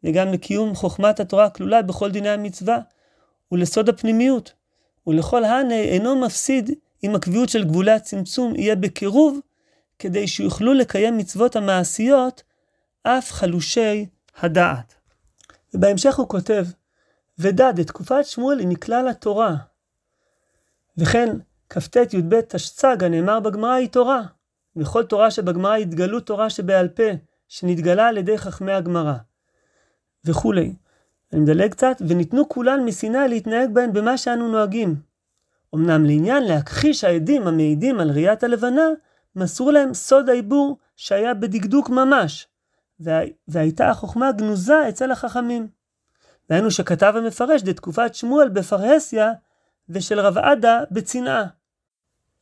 וגם 0.04 0.34
לקיום 0.34 0.76
חוכמת 0.76 1.20
התורה 1.20 1.46
הכלולה 1.46 1.82
בכל 1.82 2.12
דיני 2.12 2.30
המצווה, 2.30 2.80
ולסוד 3.52 3.90
הפנימיות, 3.90 4.54
ולכל 5.08 5.44
הנה 5.44 5.76
אינו 5.76 6.16
מפסיד 6.16 6.72
אם 7.04 7.16
הקביעות 7.16 7.50
של 7.50 7.64
גבולי 7.64 7.92
הצמצום 7.92 8.56
יהיה 8.56 8.76
בקירוב, 8.76 9.40
כדי 10.00 10.28
שיוכלו 10.28 10.74
לקיים 10.74 11.18
מצוות 11.18 11.56
המעשיות 11.56 12.44
אף 13.04 13.32
חלושי 13.32 14.06
הדעת. 14.40 14.95
ובהמשך 15.76 16.16
הוא 16.16 16.28
כותב, 16.28 16.66
ודד, 17.40 17.74
את 17.80 17.88
תקופת 17.88 18.26
שמואל 18.26 18.60
היא 18.60 18.68
מכלל 18.68 19.08
התורה, 19.08 19.56
וכן 20.98 21.30
כ"ט 21.70 22.14
י"ב 22.14 22.42
תשצ"ג 22.42 23.04
הנאמר 23.04 23.40
בגמרא 23.40 23.74
היא 23.74 23.90
תורה. 23.90 24.22
וכל 24.76 25.04
תורה 25.04 25.32
שבגמרא 25.32 25.76
התגלות 25.76 26.26
תורה 26.26 26.50
שבעל 26.50 26.88
פה, 26.88 27.04
שנתגלה 27.48 28.08
על 28.08 28.18
ידי 28.18 28.38
חכמי 28.38 28.72
הגמרא. 28.72 29.14
וכולי. 30.26 30.76
אני 31.34 31.42
מדלג 31.42 31.72
קצת, 31.72 32.02
וניתנו 32.08 32.50
כולן 32.50 32.86
מסיני 32.86 33.28
להתנהג 33.30 33.70
בהן 33.74 33.94
במה 33.94 34.18
שאנו 34.18 34.52
נוהגים. 34.52 34.96
אמנם 35.76 36.06
לעניין 36.06 36.44
להכחיש 36.44 37.04
העדים 37.04 37.48
המעידים 37.48 38.00
על 38.00 38.12
ראיית 38.12 38.44
הלבנה, 38.44 38.88
מסרו 39.36 39.72
להם 39.72 39.94
סוד 39.94 40.30
העיבור 40.30 40.78
שהיה 40.96 41.34
בדקדוק 41.34 41.90
ממש, 41.90 42.48
וה... 43.00 43.20
והייתה 43.48 43.90
החוכמה 43.90 44.32
גנוזה 44.32 44.90
אצל 44.90 45.12
החכמים. 45.12 45.68
דהיינו 46.50 46.72
שכתב 46.72 47.14
המפרש 47.18 47.62
דתקופת 47.62 48.16
שמואל 48.16 48.50
בפרהסיה, 48.50 49.32
ושל 49.90 50.20
רב 50.20 50.38
עדה 50.38 50.80
בצנעה. 50.92 51.46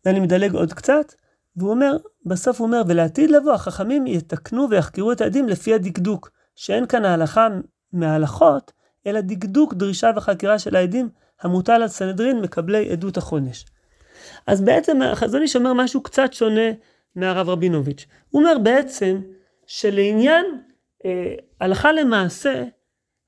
ואני 0.06 0.20
מדלג 0.20 0.54
עוד 0.54 0.74
קצת, 0.74 1.14
והוא 1.56 1.72
אומר, 1.72 1.98
בסוף 2.26 2.60
הוא 2.60 2.68
אומר, 2.68 2.82
ולעתיד 2.88 3.32
לבוא 3.32 3.54
החכמים 3.54 4.08
יתקנו 4.08 4.70
ויחקרו 4.70 5.12
את 5.12 5.22
העדים 5.22 5.50
לפי 5.50 5.74
הדקדוק, 5.74 6.30
שאין 6.56 6.88
כאן 6.88 7.06
ההלכה 7.06 7.48
מההלכות, 7.94 8.72
אלא 9.08 9.22
דקדוק 9.22 9.74
דרישה 9.74 10.12
וחקירה 10.16 10.60
של 10.60 10.76
העדים 10.76 11.10
המוטל 11.42 11.82
על 11.82 11.88
סנהדרין 11.88 12.42
מקבלי 12.42 12.92
עדות 12.92 13.18
החודש. 13.18 13.66
אז 14.48 14.62
בעצם 14.62 15.02
החזון 15.02 15.42
איש 15.42 15.56
אומר 15.56 15.74
משהו 15.74 16.04
קצת 16.04 16.34
שונה 16.34 16.72
מהרב 17.16 17.50
רבינוביץ'. 17.50 18.06
הוא 18.30 18.42
אומר 18.42 18.58
בעצם 18.58 19.22
שלעניין 19.68 20.46
אה, 21.06 21.36
הלכה 21.62 21.92
למעשה 21.92 22.64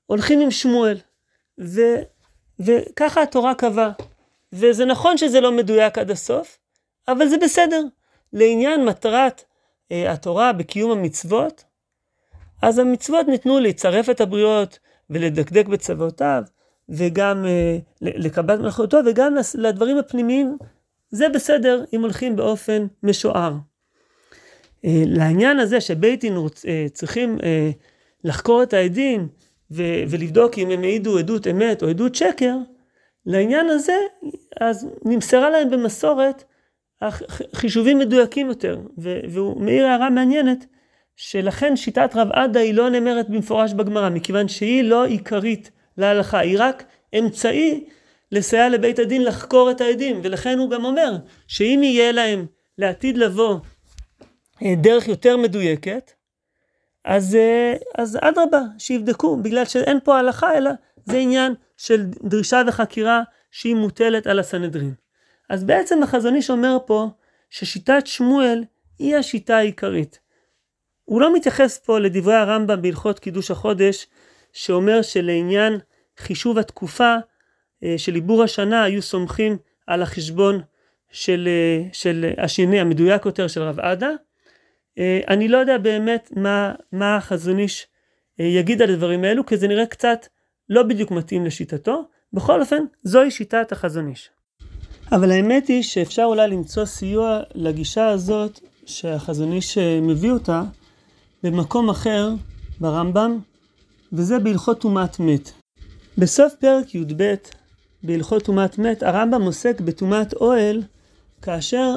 הולכים 0.06 0.42
עם 0.42 0.52
שמואל, 0.52 0.98
ו, 1.60 1.82
וככה 2.60 3.22
התורה 3.22 3.56
קבעה. 3.56 3.92
וזה 4.54 4.86
נכון 4.86 5.18
שזה 5.18 5.42
לא 5.42 5.52
מדויק 5.52 5.98
עד 5.98 6.12
הסוף, 6.12 6.58
אבל 7.08 7.28
זה 7.28 7.38
בסדר. 7.38 7.82
לעניין 8.34 8.86
מטרת 8.86 9.44
אה, 9.92 10.12
התורה 10.12 10.54
בקיום 10.54 10.92
המצוות, 10.92 11.64
אז 12.62 12.80
המצוות 12.80 13.28
ניתנו 13.28 13.60
לצרף 13.60 14.10
את 14.10 14.22
הבריות 14.22 14.80
ולדקדק 15.10 15.68
בצוותיו, 15.68 16.44
וגם 16.90 17.46
אה, 17.46 17.78
לקבלת 18.02 18.60
מלאכותו, 18.60 18.98
וגם 19.06 19.36
לדברים 19.56 19.98
הפנימיים, 19.98 20.58
זה 21.10 21.30
בסדר 21.30 21.84
אם 21.94 22.02
הולכים 22.02 22.36
באופן 22.36 22.88
משוער. 23.04 23.54
אה, 24.86 25.04
לעניין 25.06 25.60
הזה 25.60 25.82
שבית 25.82 26.22
דין 26.22 26.38
אה, 26.68 26.86
צריכים 26.94 27.38
אה, 27.44 27.72
לחקור 28.24 28.64
את 28.64 28.74
העדים 28.74 29.28
ולבדוק 30.10 30.58
אם 30.58 30.70
הם 30.72 30.84
העידו 30.84 31.18
עדות 31.18 31.48
אמת 31.48 31.84
או 31.84 31.88
עדות 31.88 32.16
שקר, 32.16 32.58
לעניין 33.26 33.70
הזה, 33.70 33.98
אז 34.62 34.88
נמסרה 35.06 35.50
להם 35.50 35.70
במסורת 35.70 36.44
חישובים 37.54 38.00
מדויקים 38.00 38.48
יותר, 38.48 38.80
והוא 38.98 39.62
מעיר 39.62 39.86
הערה 39.86 40.10
מעניינת, 40.10 40.66
שלכן 41.16 41.76
שיטת 41.76 42.16
רב 42.16 42.32
עדה 42.32 42.60
היא 42.60 42.74
לא 42.74 42.90
נאמרת 42.90 43.30
במפורש 43.30 43.74
בגמרא, 43.74 44.10
מכיוון 44.10 44.48
שהיא 44.48 44.84
לא 44.84 45.06
עיקרית 45.06 45.72
להלכה, 45.98 46.40
היא 46.40 46.56
רק 46.60 46.84
אמצעי 47.20 47.84
לסייע 48.32 48.70
לבית 48.70 49.00
הדין 49.00 49.24
לחקור 49.24 49.72
את 49.72 49.82
העדים, 49.82 50.20
ולכן 50.24 50.60
הוא 50.60 50.70
גם 50.70 50.86
אומר 50.86 51.16
שאם 51.48 51.80
יהיה 51.84 52.12
להם 52.12 52.46
לעתיד 52.78 53.18
לבוא 53.18 53.58
דרך 54.64 55.08
יותר 55.08 55.38
מדויקת, 55.38 56.12
אז, 57.06 57.36
אה, 57.36 57.74
אז 57.98 58.18
אדרבה, 58.22 58.62
שיבדקו, 58.78 59.38
בגלל 59.38 59.66
שאין 59.66 60.00
פה 60.04 60.20
הלכה, 60.20 60.58
אלא 60.58 60.72
זה 61.06 61.18
עניין 61.18 61.54
של 61.78 62.06
דרישה 62.24 62.62
וחקירה 62.68 63.22
שהיא 63.52 63.76
מוטלת 63.76 64.28
על 64.28 64.40
הסנהדרין. 64.40 64.94
אז 65.50 65.64
בעצם 65.64 66.04
החזון 66.04 66.36
איש 66.36 66.50
אומר 66.50 66.78
פה 66.86 67.10
ששיטת 67.50 68.08
שמואל 68.08 68.64
היא 69.00 69.16
השיטה 69.16 69.58
העיקרית. 69.58 70.20
הוא 71.06 71.22
לא 71.22 71.36
מתייחס 71.36 71.78
פה 71.78 72.00
לדברי 72.00 72.36
הרמב"ם 72.36 72.82
בהלכות 72.82 73.20
קידוש 73.20 73.52
החודש, 73.52 74.08
שאומר 74.54 75.02
שלעניין 75.02 75.80
חישוב 76.18 76.58
התקופה 76.58 77.16
אה, 77.84 77.94
של 77.98 78.16
עיבור 78.16 78.44
השנה 78.44 78.84
היו 78.84 79.02
סומכים 79.02 79.58
על 79.88 80.02
החשבון 80.02 80.62
של, 81.12 81.48
אה, 81.52 81.88
של 81.94 82.34
השני 82.38 82.80
המדויק 82.80 83.26
יותר 83.26 83.48
של 83.48 83.62
רב 83.62 83.80
עדה. 83.80 84.10
אה, 85.00 85.20
אני 85.28 85.48
לא 85.48 85.58
יודע 85.58 85.78
באמת 85.78 86.32
מה, 86.36 86.74
מה 86.92 87.16
החזון 87.16 87.60
איש 87.60 87.88
יגיד 88.40 88.82
על 88.82 88.90
הדברים 88.90 89.24
האלו, 89.24 89.46
כי 89.46 89.58
זה 89.58 89.68
נראה 89.68 89.86
קצת 89.86 90.28
לא 90.70 90.84
בדיוק 90.84 91.12
מתאים 91.12 91.46
לשיטתו. 91.46 92.04
בכל 92.34 92.62
אופן, 92.62 92.84
זוהי 93.04 93.32
שיטת 93.32 93.72
החזון 93.72 94.08
איש. 94.08 94.30
אבל 95.12 95.32
האמת 95.32 95.68
היא 95.68 95.84
שאפשר 95.84 96.24
אולי 96.24 96.48
למצוא 96.48 96.86
סיוע 96.86 97.40
לגישה 97.56 98.08
הזאת 98.08 98.60
שהחזון 98.86 99.52
איש 99.52 99.78
מביא 99.78 100.32
אותה 100.32 100.64
במקום 101.44 101.90
אחר 101.90 102.30
ברמב"ם, 102.80 103.40
וזה 104.14 104.40
בהלכות 104.40 104.82
טומאת 104.82 105.20
מת. 105.20 105.52
בסוף 106.18 106.54
פרק 106.54 106.96
י"ב 106.96 107.34
בהלכות 108.04 108.44
טומאת 108.44 108.78
מת, 108.78 109.04
הרמב"ם 109.04 109.42
עוסק 109.42 109.82
בטומאת 109.82 110.34
אוהל, 110.34 110.84
כאשר 111.42 111.96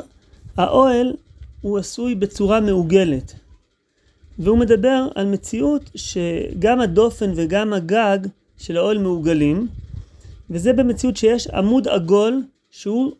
האוהל 0.56 1.14
הוא 1.60 1.78
עשוי 1.78 2.14
בצורה 2.14 2.60
מעוגלת. 2.60 3.34
והוא 4.38 4.58
מדבר 4.58 5.08
על 5.14 5.26
מציאות 5.26 5.90
שגם 5.94 6.80
הדופן 6.80 7.32
וגם 7.36 7.72
הגג 7.72 8.18
של 8.58 8.76
האוהל 8.76 8.98
מעוגלים, 8.98 9.68
וזה 10.50 10.72
במציאות 10.72 11.16
שיש 11.16 11.46
עמוד 11.46 11.88
עגול 11.88 12.42
שהוא 12.70 13.12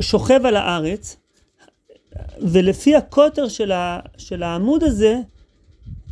שוכב 0.00 0.46
על 0.46 0.56
הארץ, 0.56 1.16
ולפי 2.40 2.96
הקוטר 2.96 3.48
של, 3.48 3.72
ה, 3.72 4.00
של 4.16 4.42
העמוד 4.42 4.84
הזה, 4.84 5.20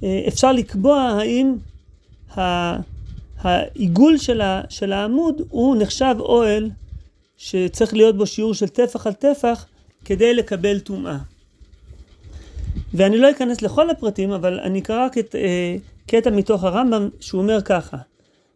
אה, 0.03 0.25
אפשר 0.29 0.53
לקבוע 0.53 1.01
האם 1.01 1.55
העיגול 3.39 4.19
של, 4.19 4.41
ה, 4.41 4.63
של 4.69 4.93
העמוד 4.93 5.43
הוא 5.49 5.77
נחשב 5.77 6.15
אוהל 6.19 6.71
שצריך 7.37 7.95
להיות 7.95 8.17
בו 8.17 8.27
שיעור 8.27 8.55
של 8.55 8.69
טפח 8.69 9.07
על 9.07 9.13
טפח 9.13 9.67
כדי 10.05 10.35
לקבל 10.35 10.79
טומאה. 10.79 11.19
ואני 12.95 13.19
לא 13.19 13.31
אכנס 13.31 13.63
לכל 13.63 13.91
הפרטים, 13.91 14.31
אבל 14.31 14.61
אני 14.61 14.79
אקרא 14.79 15.09
קט, 15.09 15.35
אה, 15.35 15.77
קטע 16.07 16.31
מתוך 16.31 16.65
הרמב"ם 16.65 17.09
שהוא 17.21 17.43
אומר 17.43 17.63
ככה: 17.63 17.97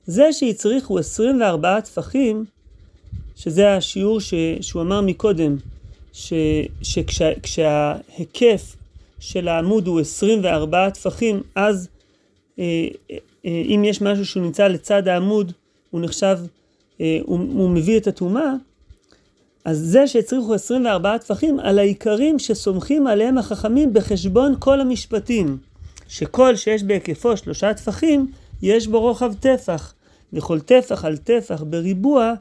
זה 0.07 0.33
שהצריכו 0.33 0.99
24 0.99 1.81
טפחים, 1.81 2.45
שזה 3.37 3.77
השיעור 3.77 4.21
ש, 4.21 4.35
שהוא 4.61 4.83
אמר 4.83 5.01
מקודם, 5.01 5.57
שכשההיקף 6.83 8.77
של 9.21 9.49
העמוד 9.49 9.87
הוא 9.87 10.01
24 10.01 10.91
טפחים, 10.91 11.43
אז 11.55 11.89
אה, 12.59 12.89
אה, 13.45 13.63
אם 13.75 13.83
יש 13.85 14.03
משהו 14.03 14.27
שהוא 14.27 14.43
נמצא 14.43 14.69
לצד 14.69 15.09
העמוד, 15.09 15.53
הוא 15.91 16.01
נחשב, 16.01 16.39
אה, 17.01 17.19
הוא, 17.23 17.39
הוא 17.39 17.71
מביא 17.71 17.99
את 17.99 18.07
הטומאה, 18.07 18.53
אז 19.65 19.79
זה 19.79 20.07
שהצריכו 20.07 20.55
24 20.55 21.19
טפחים 21.19 21.61
על 21.61 21.79
העיקרים 21.79 22.39
שסומכים 22.39 23.07
עליהם 23.07 23.39
החכמים 23.39 23.93
בחשבון 23.93 24.55
כל 24.59 24.81
המשפטים, 24.81 25.59
שכל 26.09 26.57
שיש 26.57 26.83
בהיקפו 26.83 27.37
שלושה 27.37 27.75
טפחים, 27.75 28.33
יש 28.63 28.87
בו 28.87 29.01
רוחב 29.01 29.35
טפח, 29.35 29.95
וכל 30.33 30.61
טפח 30.61 31.05
על 31.05 31.17
טפח 31.17 31.63
בריבוע, 31.63 32.33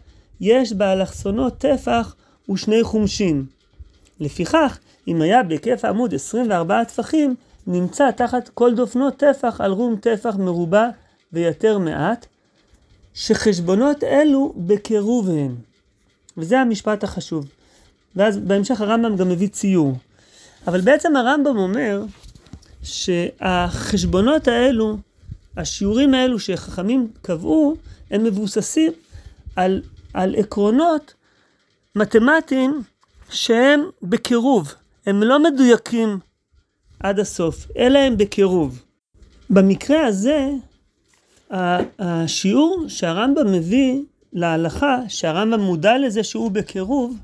יש 0.41 0.73
באלכסונו 0.73 1.49
טפח 1.49 2.15
ושני 2.49 2.83
חומשים. 2.83 3.45
לפיכך, 4.19 4.79
אם 5.07 5.21
היה 5.21 5.43
בהיקף 5.43 5.85
העמוד 5.85 6.13
24 6.13 6.83
טפחים, 6.83 7.35
נמצא 7.67 8.11
תחת 8.11 8.49
כל 8.53 8.75
דופנו 8.75 9.11
טפח 9.11 9.61
על 9.61 9.71
רום 9.71 9.95
טפח 9.95 10.35
מרובע 10.35 10.89
ויתר 11.33 11.77
מעט, 11.77 12.25
שחשבונות 13.13 14.03
אלו 14.03 14.53
בקירוב 14.57 15.29
הם. 15.29 15.55
וזה 16.37 16.59
המשפט 16.59 17.03
החשוב. 17.03 17.47
ואז 18.15 18.37
בהמשך 18.37 18.81
הרמב"ם 18.81 19.15
גם 19.15 19.29
מביא 19.29 19.47
ציור. 19.47 19.97
אבל 20.67 20.81
בעצם 20.81 21.15
הרמב"ם 21.15 21.57
אומר 21.57 22.03
שהחשבונות 22.83 24.47
האלו, 24.47 24.97
השיעורים 25.57 26.13
האלו 26.13 26.39
שחכמים 26.39 27.07
קבעו, 27.21 27.75
הם 28.11 28.23
מבוססים 28.23 28.91
על, 29.55 29.81
על 30.13 30.35
עקרונות 30.35 31.13
מתמטיים 31.95 32.81
שהם 33.29 33.83
בקירוב, 34.03 34.73
הם 35.05 35.23
לא 35.23 35.43
מדויקים 35.43 36.19
עד 36.99 37.19
הסוף, 37.19 37.67
אלא 37.77 37.99
הם 37.99 38.17
בקירוב. 38.17 38.83
במקרה 39.49 40.05
הזה, 40.05 40.49
השיעור 41.99 42.85
שהרמב"ם 42.87 43.51
מביא 43.51 44.01
להלכה, 44.37 44.99
שהרמב"ם 45.07 45.59
מודע 45.59 45.97
לזה 45.97 46.23
שהוא 46.23 46.51
בקירוב, 46.51 47.17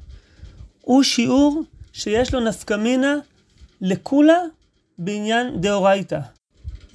הוא 0.82 1.04
שיעור 1.04 1.63
שיש 1.93 2.34
לו 2.34 2.39
נפקמינה 2.39 3.15
לקולה 3.82 4.39
בעניין 4.97 5.62
דאורייתא. 5.62 6.19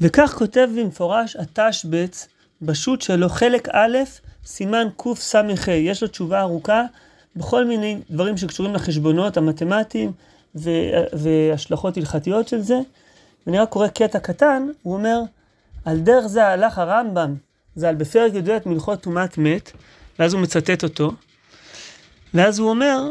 וכך 0.01 0.35
כותב 0.39 0.69
במפורש 0.77 1.37
התשבץ 1.37 2.29
בשו"ת 2.63 3.03
שלו, 3.03 3.29
חלק 3.29 3.69
א', 3.73 3.99
סימן 4.45 4.89
קס"ה, 4.97 5.43
יש 5.73 6.03
לו 6.03 6.09
תשובה 6.09 6.41
ארוכה 6.41 6.83
בכל 7.37 7.65
מיני 7.65 7.99
דברים 8.11 8.37
שקשורים 8.37 8.75
לחשבונות 8.75 9.37
המתמטיים 9.37 10.13
והשלכות 11.13 11.97
הלכתיות 11.97 12.49
של 12.49 12.61
זה. 12.61 12.79
ואני 13.47 13.59
רק 13.59 13.69
קורא 13.69 13.89
קטע 13.89 14.19
קטן, 14.19 14.69
הוא 14.83 14.95
אומר, 14.95 15.21
על 15.85 15.99
דרך 15.99 16.27
זה 16.27 16.47
הלך 16.47 16.79
הרמב"ם, 16.79 17.35
ז"ל 17.77 17.95
בפרק 17.95 18.35
י"ב 18.35 18.59
מלכות 18.67 19.01
טומאת 19.01 19.39
מת, 19.39 19.73
ואז 20.19 20.35
הוא 20.35 20.43
מצטט 20.43 20.85
אותו, 20.85 21.13
ואז 22.35 22.59
הוא 22.59 22.71
אומר, 22.71 23.11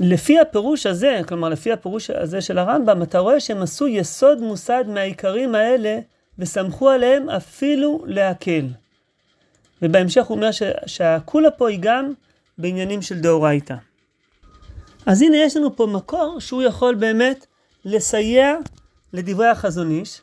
לפי 0.00 0.40
הפירוש 0.40 0.86
הזה, 0.86 1.20
כלומר 1.28 1.48
לפי 1.48 1.72
הפירוש 1.72 2.10
הזה 2.10 2.40
של 2.40 2.58
הרמב"ם, 2.58 3.02
אתה 3.02 3.18
רואה 3.18 3.40
שהם 3.40 3.62
עשו 3.62 3.88
יסוד 3.88 4.40
מוסד 4.40 4.84
מהעיקרים 4.88 5.54
האלה, 5.54 5.98
וסמכו 6.38 6.90
עליהם 6.90 7.30
אפילו 7.30 8.04
להקל. 8.06 8.66
ובהמשך 9.82 10.24
הוא 10.24 10.36
אומר 10.36 10.50
שהכולה 10.86 11.50
פה 11.50 11.68
היא 11.68 11.78
גם 11.82 12.12
בעניינים 12.58 13.02
של 13.02 13.20
דאורייתא. 13.20 13.74
אז 15.06 15.22
הנה 15.22 15.36
יש 15.36 15.56
לנו 15.56 15.76
פה 15.76 15.86
מקור 15.86 16.36
שהוא 16.40 16.62
יכול 16.62 16.94
באמת 16.94 17.46
לסייע 17.84 18.54
לדברי 19.12 19.48
החזון 19.48 19.90
איש, 19.90 20.20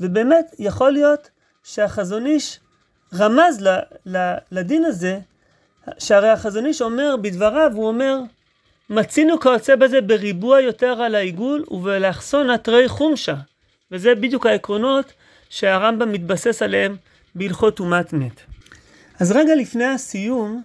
ובאמת 0.00 0.54
יכול 0.58 0.92
להיות 0.92 1.30
שהחזון 1.62 2.26
איש 2.26 2.60
רמז 3.14 3.60
ל, 3.60 3.68
ל, 4.06 4.34
לדין 4.50 4.84
הזה, 4.84 5.18
שהרי 5.98 6.28
החזון 6.28 6.66
איש 6.66 6.82
אומר 6.82 7.14
בדבריו, 7.22 7.70
הוא 7.74 7.88
אומר, 7.88 8.20
מצינו 8.90 9.40
כיוצא 9.40 9.76
בזה 9.76 10.00
בריבוע 10.00 10.60
יותר 10.60 11.02
על 11.02 11.14
העיגול 11.14 11.64
ובאלכסון 11.70 12.54
אתרי 12.54 12.88
חומשה. 12.88 13.34
וזה 13.90 14.14
בדיוק 14.14 14.46
העקרונות 14.46 15.12
שהרמב"ם 15.48 16.12
מתבסס 16.12 16.62
עליהם 16.62 16.96
בהלכות 17.34 17.76
טומאת 17.76 18.12
מת. 18.12 18.40
אז 19.20 19.32
רגע 19.32 19.54
לפני 19.54 19.84
הסיום, 19.84 20.62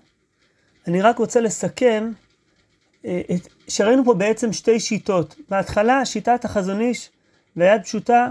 אני 0.88 1.01
רק 1.01 1.17
רוצה 1.17 1.41
לסכם 1.41 2.12
אה, 3.05 3.21
שראינו 3.67 4.05
פה 4.05 4.13
בעצם 4.13 4.53
שתי 4.53 4.79
שיטות. 4.79 5.36
בהתחלה 5.49 6.05
שיטת 6.05 6.45
החזון 6.45 6.81
איש 6.81 7.10
והיד 7.55 7.84
פשוטה, 7.84 8.29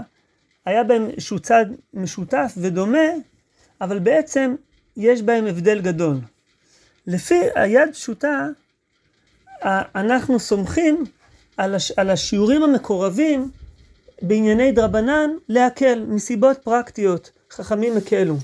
היה 0.65 0.83
בהם 0.83 1.09
איזשהו 1.09 1.39
צד 1.39 1.65
משותף 1.93 2.53
ודומה, 2.57 3.07
אבל 3.81 3.99
בעצם 3.99 4.55
יש 4.97 5.21
בהם 5.21 5.45
הבדל 5.45 5.81
גדול. 5.81 6.17
לפי 7.07 7.39
היד 7.55 7.93
פשוטה, 7.93 8.47
אנחנו 9.95 10.39
סומכים 10.39 11.03
על, 11.57 11.75
הש, 11.75 11.91
על 11.91 12.09
השיעורים 12.09 12.63
המקורבים 12.63 13.51
בענייני 14.21 14.71
דרבנן 14.71 15.29
להקל, 15.49 16.05
מסיבות 16.07 16.57
פרקטיות, 16.57 17.31
חכמים 17.51 17.97
הקלו. 17.97 18.35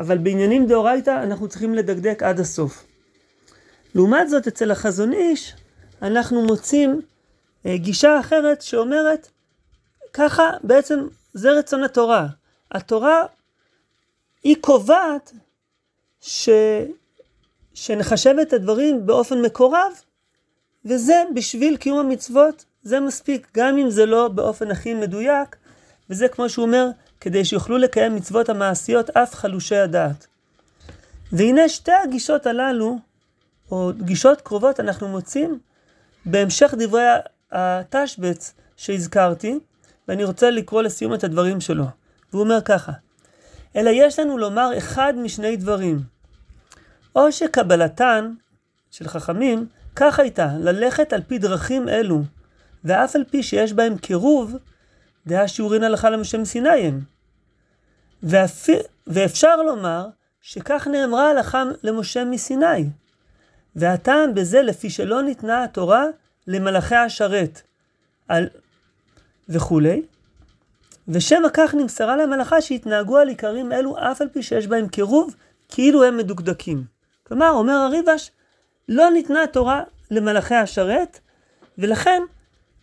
אבל 0.00 0.18
בעניינים 0.18 0.66
דאורייתא 0.66 1.22
אנחנו 1.22 1.48
צריכים 1.48 1.74
לדקדק 1.74 2.22
עד 2.22 2.40
הסוף. 2.40 2.84
לעומת 3.94 4.28
זאת, 4.28 4.46
אצל 4.46 4.70
החזון 4.70 5.12
איש, 5.12 5.54
אנחנו 6.02 6.42
מוצאים 6.42 7.00
אה, 7.66 7.76
גישה 7.76 8.20
אחרת 8.20 8.62
שאומרת, 8.62 9.28
ככה 10.12 10.50
בעצם 10.62 11.06
זה 11.32 11.50
רצון 11.50 11.82
התורה. 11.84 12.26
התורה 12.72 13.22
היא 14.42 14.56
קובעת 14.60 15.32
ש... 16.20 16.48
שנחשב 17.74 18.34
את 18.42 18.52
הדברים 18.52 19.06
באופן 19.06 19.42
מקורב, 19.42 19.92
וזה 20.84 21.22
בשביל 21.34 21.76
קיום 21.76 21.98
המצוות, 21.98 22.64
זה 22.82 23.00
מספיק, 23.00 23.48
גם 23.56 23.78
אם 23.78 23.90
זה 23.90 24.06
לא 24.06 24.28
באופן 24.28 24.70
הכי 24.70 24.94
מדויק, 24.94 25.56
וזה 26.10 26.28
כמו 26.28 26.48
שהוא 26.48 26.64
אומר, 26.64 26.88
כדי 27.20 27.44
שיוכלו 27.44 27.78
לקיים 27.78 28.14
מצוות 28.14 28.48
המעשיות 28.48 29.10
אף 29.10 29.34
חלושי 29.34 29.76
הדעת. 29.76 30.26
והנה 31.32 31.68
שתי 31.68 31.92
הגישות 32.04 32.46
הללו, 32.46 32.98
או 33.70 33.90
גישות 33.98 34.40
קרובות, 34.40 34.80
אנחנו 34.80 35.08
מוצאים 35.08 35.58
בהמשך 36.26 36.74
דברי 36.78 37.02
התשבץ 37.52 38.54
שהזכרתי, 38.76 39.58
ואני 40.08 40.24
רוצה 40.24 40.50
לקרוא 40.50 40.82
לסיום 40.82 41.14
את 41.14 41.24
הדברים 41.24 41.60
שלו. 41.60 41.84
והוא 42.32 42.42
אומר 42.42 42.60
ככה, 42.64 42.92
אלא 43.76 43.90
יש 43.90 44.18
לנו 44.18 44.38
לומר 44.38 44.70
אחד 44.78 45.14
משני 45.16 45.56
דברים, 45.56 46.00
או 47.16 47.32
שקבלתן 47.32 48.34
של 48.90 49.08
חכמים, 49.08 49.66
כך 49.96 50.18
הייתה, 50.18 50.48
ללכת 50.58 51.12
על 51.12 51.22
פי 51.22 51.38
דרכים 51.38 51.88
אלו, 51.88 52.22
ואף 52.84 53.16
על 53.16 53.24
פי 53.30 53.42
שיש 53.42 53.72
בהם 53.72 53.98
קירוב, 53.98 54.56
דעה 55.26 55.48
שיעורין 55.48 55.84
הלכה 55.84 56.10
למשה 56.10 56.38
מסיני 56.38 56.68
הם. 56.68 57.00
ואפ... 58.22 58.68
ואפשר 59.06 59.56
לומר 59.56 60.06
שכך 60.40 60.88
נאמרה 60.92 61.30
הלכה 61.30 61.62
למשה 61.82 62.24
מסיני. 62.24 62.84
והטעם 63.76 64.34
בזה 64.34 64.62
לפי 64.62 64.90
שלא 64.90 65.22
ניתנה 65.22 65.64
התורה 65.64 66.04
למלאכי 66.46 66.94
השרת 66.94 67.62
על... 68.28 68.48
וכולי. 69.48 70.02
ושמא 71.08 71.48
כך 71.54 71.74
נמסרה 71.74 72.16
להם 72.16 72.32
הלכה 72.32 72.60
שהתנהגו 72.60 73.18
על 73.18 73.28
עיקרים 73.28 73.72
אלו 73.72 73.96
אף 73.98 74.20
על 74.20 74.28
פי 74.28 74.42
שיש 74.42 74.66
בהם 74.66 74.88
קירוב 74.88 75.34
כאילו 75.68 76.04
הם 76.04 76.16
מדוקדקים. 76.16 76.84
כלומר, 77.22 77.50
אומר 77.50 77.72
הריבש, 77.72 78.30
לא 78.88 79.10
ניתנה 79.10 79.42
התורה 79.42 79.82
למלאכי 80.10 80.54
השרת, 80.54 81.20
ולכן 81.78 82.22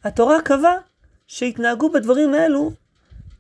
התורה 0.04 0.42
קבעה 0.42 0.76
שהתנהגו 1.28 1.90
בדברים 1.90 2.34
האלו 2.34 2.72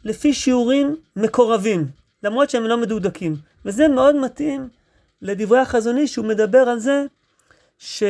לפי 0.03 0.33
שיעורים 0.33 0.95
מקורבים, 1.15 1.87
למרות 2.23 2.49
שהם 2.49 2.63
לא 2.63 2.77
מדוקדקים. 2.77 3.35
וזה 3.65 3.87
מאוד 3.87 4.15
מתאים 4.15 4.69
לדברי 5.21 5.59
החזוני 5.59 6.07
שהוא 6.07 6.25
מדבר 6.25 6.69
על 6.69 6.79
זה 6.79 7.05
ש, 7.79 8.03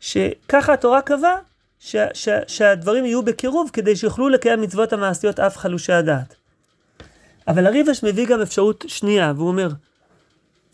שככה 0.00 0.72
התורה 0.72 1.02
קבעה 1.02 1.36
ש, 1.86 1.96
ש, 2.14 2.28
שהדברים 2.46 3.04
יהיו 3.04 3.22
בקירוב 3.22 3.70
כדי 3.72 3.96
שיוכלו 3.96 4.28
לקיים 4.28 4.60
מצוות 4.60 4.92
המעשיות 4.92 5.40
אף 5.40 5.56
חלושי 5.56 5.92
הדעת. 5.92 6.34
אבל 7.48 7.66
הריבש 7.66 8.04
מביא 8.04 8.26
גם 8.26 8.40
אפשרות 8.40 8.84
שנייה, 8.88 9.32
והוא 9.36 9.48
אומר, 9.48 9.68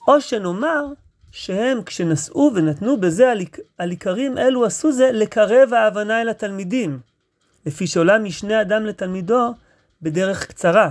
או 0.09 0.21
שנאמר 0.21 0.87
שהם 1.33 1.83
כשנשאו 1.83 2.51
ונתנו 2.55 3.01
בזה 3.01 3.33
על 3.79 3.91
עיקרים 3.91 4.39
אלו 4.39 4.65
עשו 4.65 4.93
זה 4.93 5.11
לקרב 5.13 5.75
ההבנה 5.75 6.21
אל 6.21 6.29
התלמידים, 6.29 7.01
לפי 7.67 7.87
שעולה 7.87 8.19
משני 8.19 8.61
אדם 8.61 8.87
לתלמידו 8.87 9.55
בדרך 10.03 10.47
קצרה. 10.47 10.91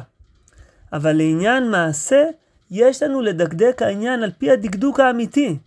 אבל 0.94 1.12
לעניין 1.12 1.72
מעשה, 1.72 2.24
יש 2.72 3.04
לנו 3.04 3.22
לדקדק 3.22 3.82
העניין 3.82 4.24
על 4.24 4.32
פי 4.38 4.52
הדקדוק 4.52 5.00
האמיתי, 5.00 5.58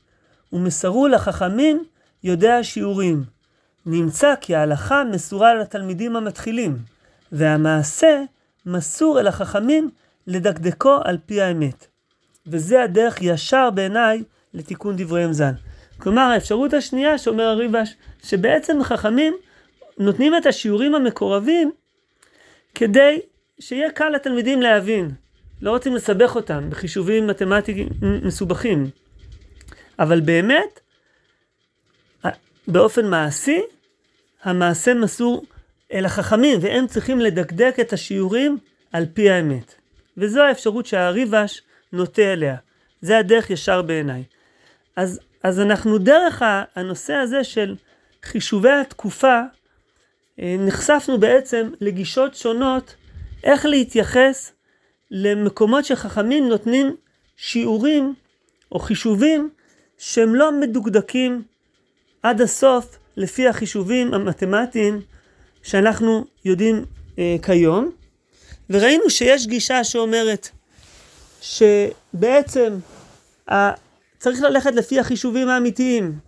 ומסרו 0.53 1.09
לחכמים 1.09 1.85
יודע 2.25 2.57
השיעורים. 2.57 3.34
נמצא 3.87 4.35
כי 4.41 4.55
ההלכה 4.55 5.05
מסורה 5.05 5.55
לתלמידים 5.55 6.17
המתחילים, 6.17 6.77
והמעשה 7.33 8.23
מסור 8.67 9.21
אל 9.21 9.27
החכמים 9.27 9.91
לדקדקו 10.27 10.99
על 11.05 11.19
פי 11.27 11.41
האמת. 11.41 11.87
וזה 12.47 12.83
הדרך 12.83 13.19
ישר 13.23 13.71
בעיניי 13.71 14.23
לתיקון 14.55 14.97
דבריהם 14.97 15.33
ז"ל. 15.33 15.53
כלומר, 15.99 16.23
האפשרות 16.23 16.75
השנייה 16.75 17.19
שאומר 17.19 17.45
הריבש, 17.45 17.97
שבעצם 18.23 18.83
חכמים 18.83 19.35
נותנים 19.99 20.37
את 20.37 20.47
השיעורים 20.47 20.95
המקורבים 20.95 21.71
כדי 22.75 23.21
שיהיה 23.61 23.91
קל 23.91 24.09
לתלמידים 24.09 24.63
להבין. 24.63 25.11
לא 25.63 25.71
רוצים 25.71 25.95
לסבך 25.95 26.37
אותם 26.37 26.71
בחישובים 26.71 27.27
מתמטיים 27.27 27.89
מסובכים. 28.23 28.91
אבל 29.99 30.21
באמת, 30.21 30.81
באופן 32.69 33.11
מעשי, 33.11 33.63
המעשה 34.43 34.95
מסור 34.95 35.45
אל 35.93 36.05
החכמים, 36.05 36.59
והם 36.63 36.87
צריכים 36.87 37.21
לדקדק 37.21 37.75
את 37.81 37.93
השיעורים 37.93 38.59
על 38.93 39.07
פי 39.15 39.31
האמת. 39.31 39.75
וזו 40.17 40.43
האפשרות 40.43 40.87
שהריבש 40.87 41.63
נוטה 41.93 42.33
אליה. 42.33 42.57
זה 43.01 43.19
הדרך 43.19 43.51
ישר 43.51 43.83
בעיניי. 43.83 44.25
אז, 44.97 45.21
אז 45.43 45.61
אנחנו 45.61 45.99
דרך 45.99 46.43
הנושא 46.77 47.13
הזה 47.13 47.45
של 47.45 47.77
חישובי 48.23 48.71
התקופה, 48.71 49.41
אה, 50.41 50.57
נחשפנו 50.59 51.21
בעצם 51.21 51.71
לגישות 51.81 52.35
שונות 52.35 52.95
איך 53.45 53.67
להתייחס 53.67 54.53
למקומות 55.11 55.85
שחכמים 55.85 56.49
נותנים 56.49 56.97
שיעורים 57.37 58.15
או 58.73 58.79
חישובים 58.79 59.51
שהם 59.99 60.35
לא 60.35 60.53
מדוקדקים 60.53 61.43
עד 62.25 62.41
הסוף 62.41 62.99
לפי 63.17 63.49
החישובים 63.49 64.15
המתמטיים 64.15 65.01
שאנחנו 65.63 66.25
יודעים 66.45 66.85
אה, 67.19 67.37
כיום. 67.43 67.91
וראינו 68.71 69.11
שיש 69.11 69.47
גישה 69.47 69.85
שאומרת 69.85 70.49
שבעצם 71.41 72.79
צריך 74.19 74.41
ללכת 74.43 74.75
לפי 74.75 75.01
החישובים 75.01 75.49
האמיתיים, 75.49 76.19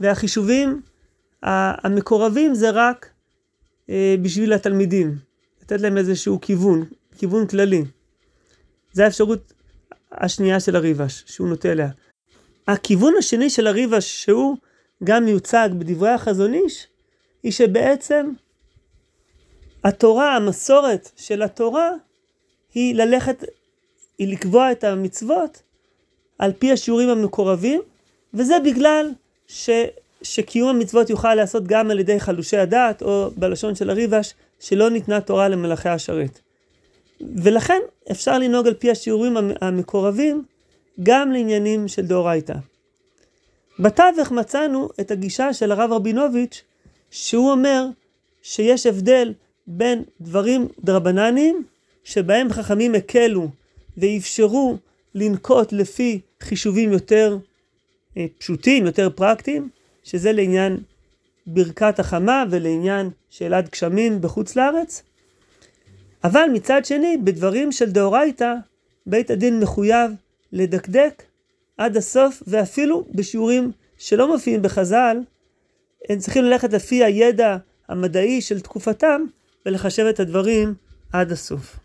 והחישובים 0.00 0.80
המקורבים 1.42 2.54
זה 2.54 2.70
רק 2.70 3.10
אה, 3.90 4.14
בשביל 4.22 4.52
התלמידים, 4.52 5.18
לתת 5.62 5.80
להם 5.80 5.98
איזשהו 5.98 6.40
כיוון, 6.40 6.84
כיוון 7.18 7.46
כללי. 7.46 7.84
זו 8.92 9.02
האפשרות 9.02 9.52
השנייה 10.12 10.60
של 10.60 10.76
הריבש, 10.76 11.24
שהוא 11.26 11.48
נוטה 11.48 11.72
אליה. 11.72 11.88
הכיוון 12.68 13.14
השני 13.18 13.50
של 13.50 13.66
הריבש, 13.66 14.22
שהוא 14.24 14.56
גם 15.04 15.24
מיוצג 15.24 15.68
בדברי 15.78 16.10
החזון 16.10 16.54
איש, 16.54 16.86
היא 17.42 17.52
שבעצם 17.52 18.32
התורה, 19.84 20.36
המסורת 20.36 21.10
של 21.16 21.42
התורה, 21.42 21.90
היא 22.74 22.94
ללכת 22.94 23.44
היא 24.18 24.32
לקבוע 24.32 24.72
את 24.72 24.84
המצוות 24.84 25.62
על 26.38 26.52
פי 26.58 26.72
השיעורים 26.72 27.08
המקורבים, 27.08 27.80
וזה 28.34 28.54
בגלל 28.64 29.10
ש, 29.46 29.70
שקיום 30.22 30.68
המצוות 30.68 31.10
יוכל 31.10 31.34
להיעשות 31.34 31.66
גם 31.66 31.90
על 31.90 31.98
ידי 31.98 32.20
חלושי 32.20 32.56
הדעת, 32.56 33.02
או 33.02 33.30
בלשון 33.36 33.74
של 33.74 33.90
הריבש, 33.90 34.34
שלא 34.60 34.90
ניתנה 34.90 35.20
תורה 35.20 35.48
למלאכי 35.48 35.88
השרת. 35.88 36.40
ולכן 37.20 37.80
אפשר 38.10 38.38
לנהוג 38.38 38.66
על 38.66 38.74
פי 38.74 38.90
השיעורים 38.90 39.36
המקורבים 39.60 40.44
גם 41.02 41.32
לעניינים 41.32 41.88
של 41.88 42.06
דאורייתא. 42.06 42.54
בתווך 43.80 44.32
מצאנו 44.32 44.88
את 45.00 45.10
הגישה 45.10 45.52
של 45.52 45.72
הרב 45.72 45.92
רבינוביץ', 45.92 46.62
שהוא 47.10 47.50
אומר 47.50 47.86
שיש 48.42 48.86
הבדל 48.86 49.32
בין 49.66 50.02
דברים 50.20 50.68
דרבנניים, 50.80 51.64
שבהם 52.04 52.52
חכמים 52.52 52.94
הקלו 52.94 53.48
ואפשרו 53.96 54.76
לנקוט 55.14 55.72
לפי 55.72 56.20
חישובים 56.40 56.92
יותר 56.92 57.38
אה, 58.16 58.26
פשוטים, 58.38 58.86
יותר 58.86 59.10
פרקטיים, 59.10 59.68
שזה 60.02 60.32
לעניין 60.32 60.76
ברכת 61.46 61.98
החמה 61.98 62.44
ולעניין 62.50 63.10
שאלת 63.30 63.70
גשמים 63.70 64.20
בחוץ 64.20 64.56
לארץ. 64.56 65.02
אבל 66.24 66.46
מצד 66.52 66.84
שני, 66.84 67.16
בדברים 67.24 67.72
של 67.72 67.90
דאורייתא, 67.90 68.54
בית 69.06 69.30
הדין 69.30 69.60
מחויב 69.60 70.10
לדקדק 70.52 71.22
עד 71.80 71.96
הסוף, 71.96 72.42
ואפילו 72.46 73.04
בשיעורים 73.14 73.72
שלא 73.98 74.32
מופיעים 74.32 74.62
בחז"ל, 74.62 75.16
הם 76.08 76.18
צריכים 76.18 76.44
ללכת 76.44 76.72
לפי 76.72 77.04
הידע 77.04 77.56
המדעי 77.88 78.40
של 78.40 78.60
תקופתם 78.60 79.22
ולחשב 79.66 80.04
את 80.04 80.20
הדברים 80.20 80.74
עד 81.12 81.32
הסוף. 81.32 81.76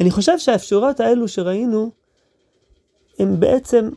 אני 0.00 0.10
חושב 0.10 0.38
שהאפשרויות 0.38 1.00
האלו 1.00 1.28
שראינו, 1.28 1.90
הם 3.18 3.40
בעצם, 3.40 3.90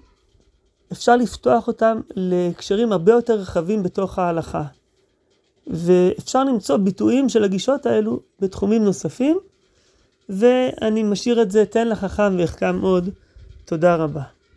אפשר 0.91 1.15
לפתוח 1.15 1.67
אותם 1.67 2.01
להקשרים 2.15 2.91
הרבה 2.91 3.11
יותר 3.11 3.33
רחבים 3.33 3.83
בתוך 3.83 4.19
ההלכה. 4.19 4.63
ואפשר 5.67 6.43
למצוא 6.43 6.77
ביטויים 6.77 7.29
של 7.29 7.43
הגישות 7.43 7.85
האלו 7.85 8.19
בתחומים 8.39 8.83
נוספים, 8.83 9.37
ואני 10.29 11.03
משאיר 11.03 11.41
את 11.41 11.51
זה, 11.51 11.65
תן 11.65 11.87
לחכם 11.87 12.37
ויחכם 12.37 12.81
עוד. 12.81 13.09
תודה 13.65 13.95
רבה. 13.95 14.36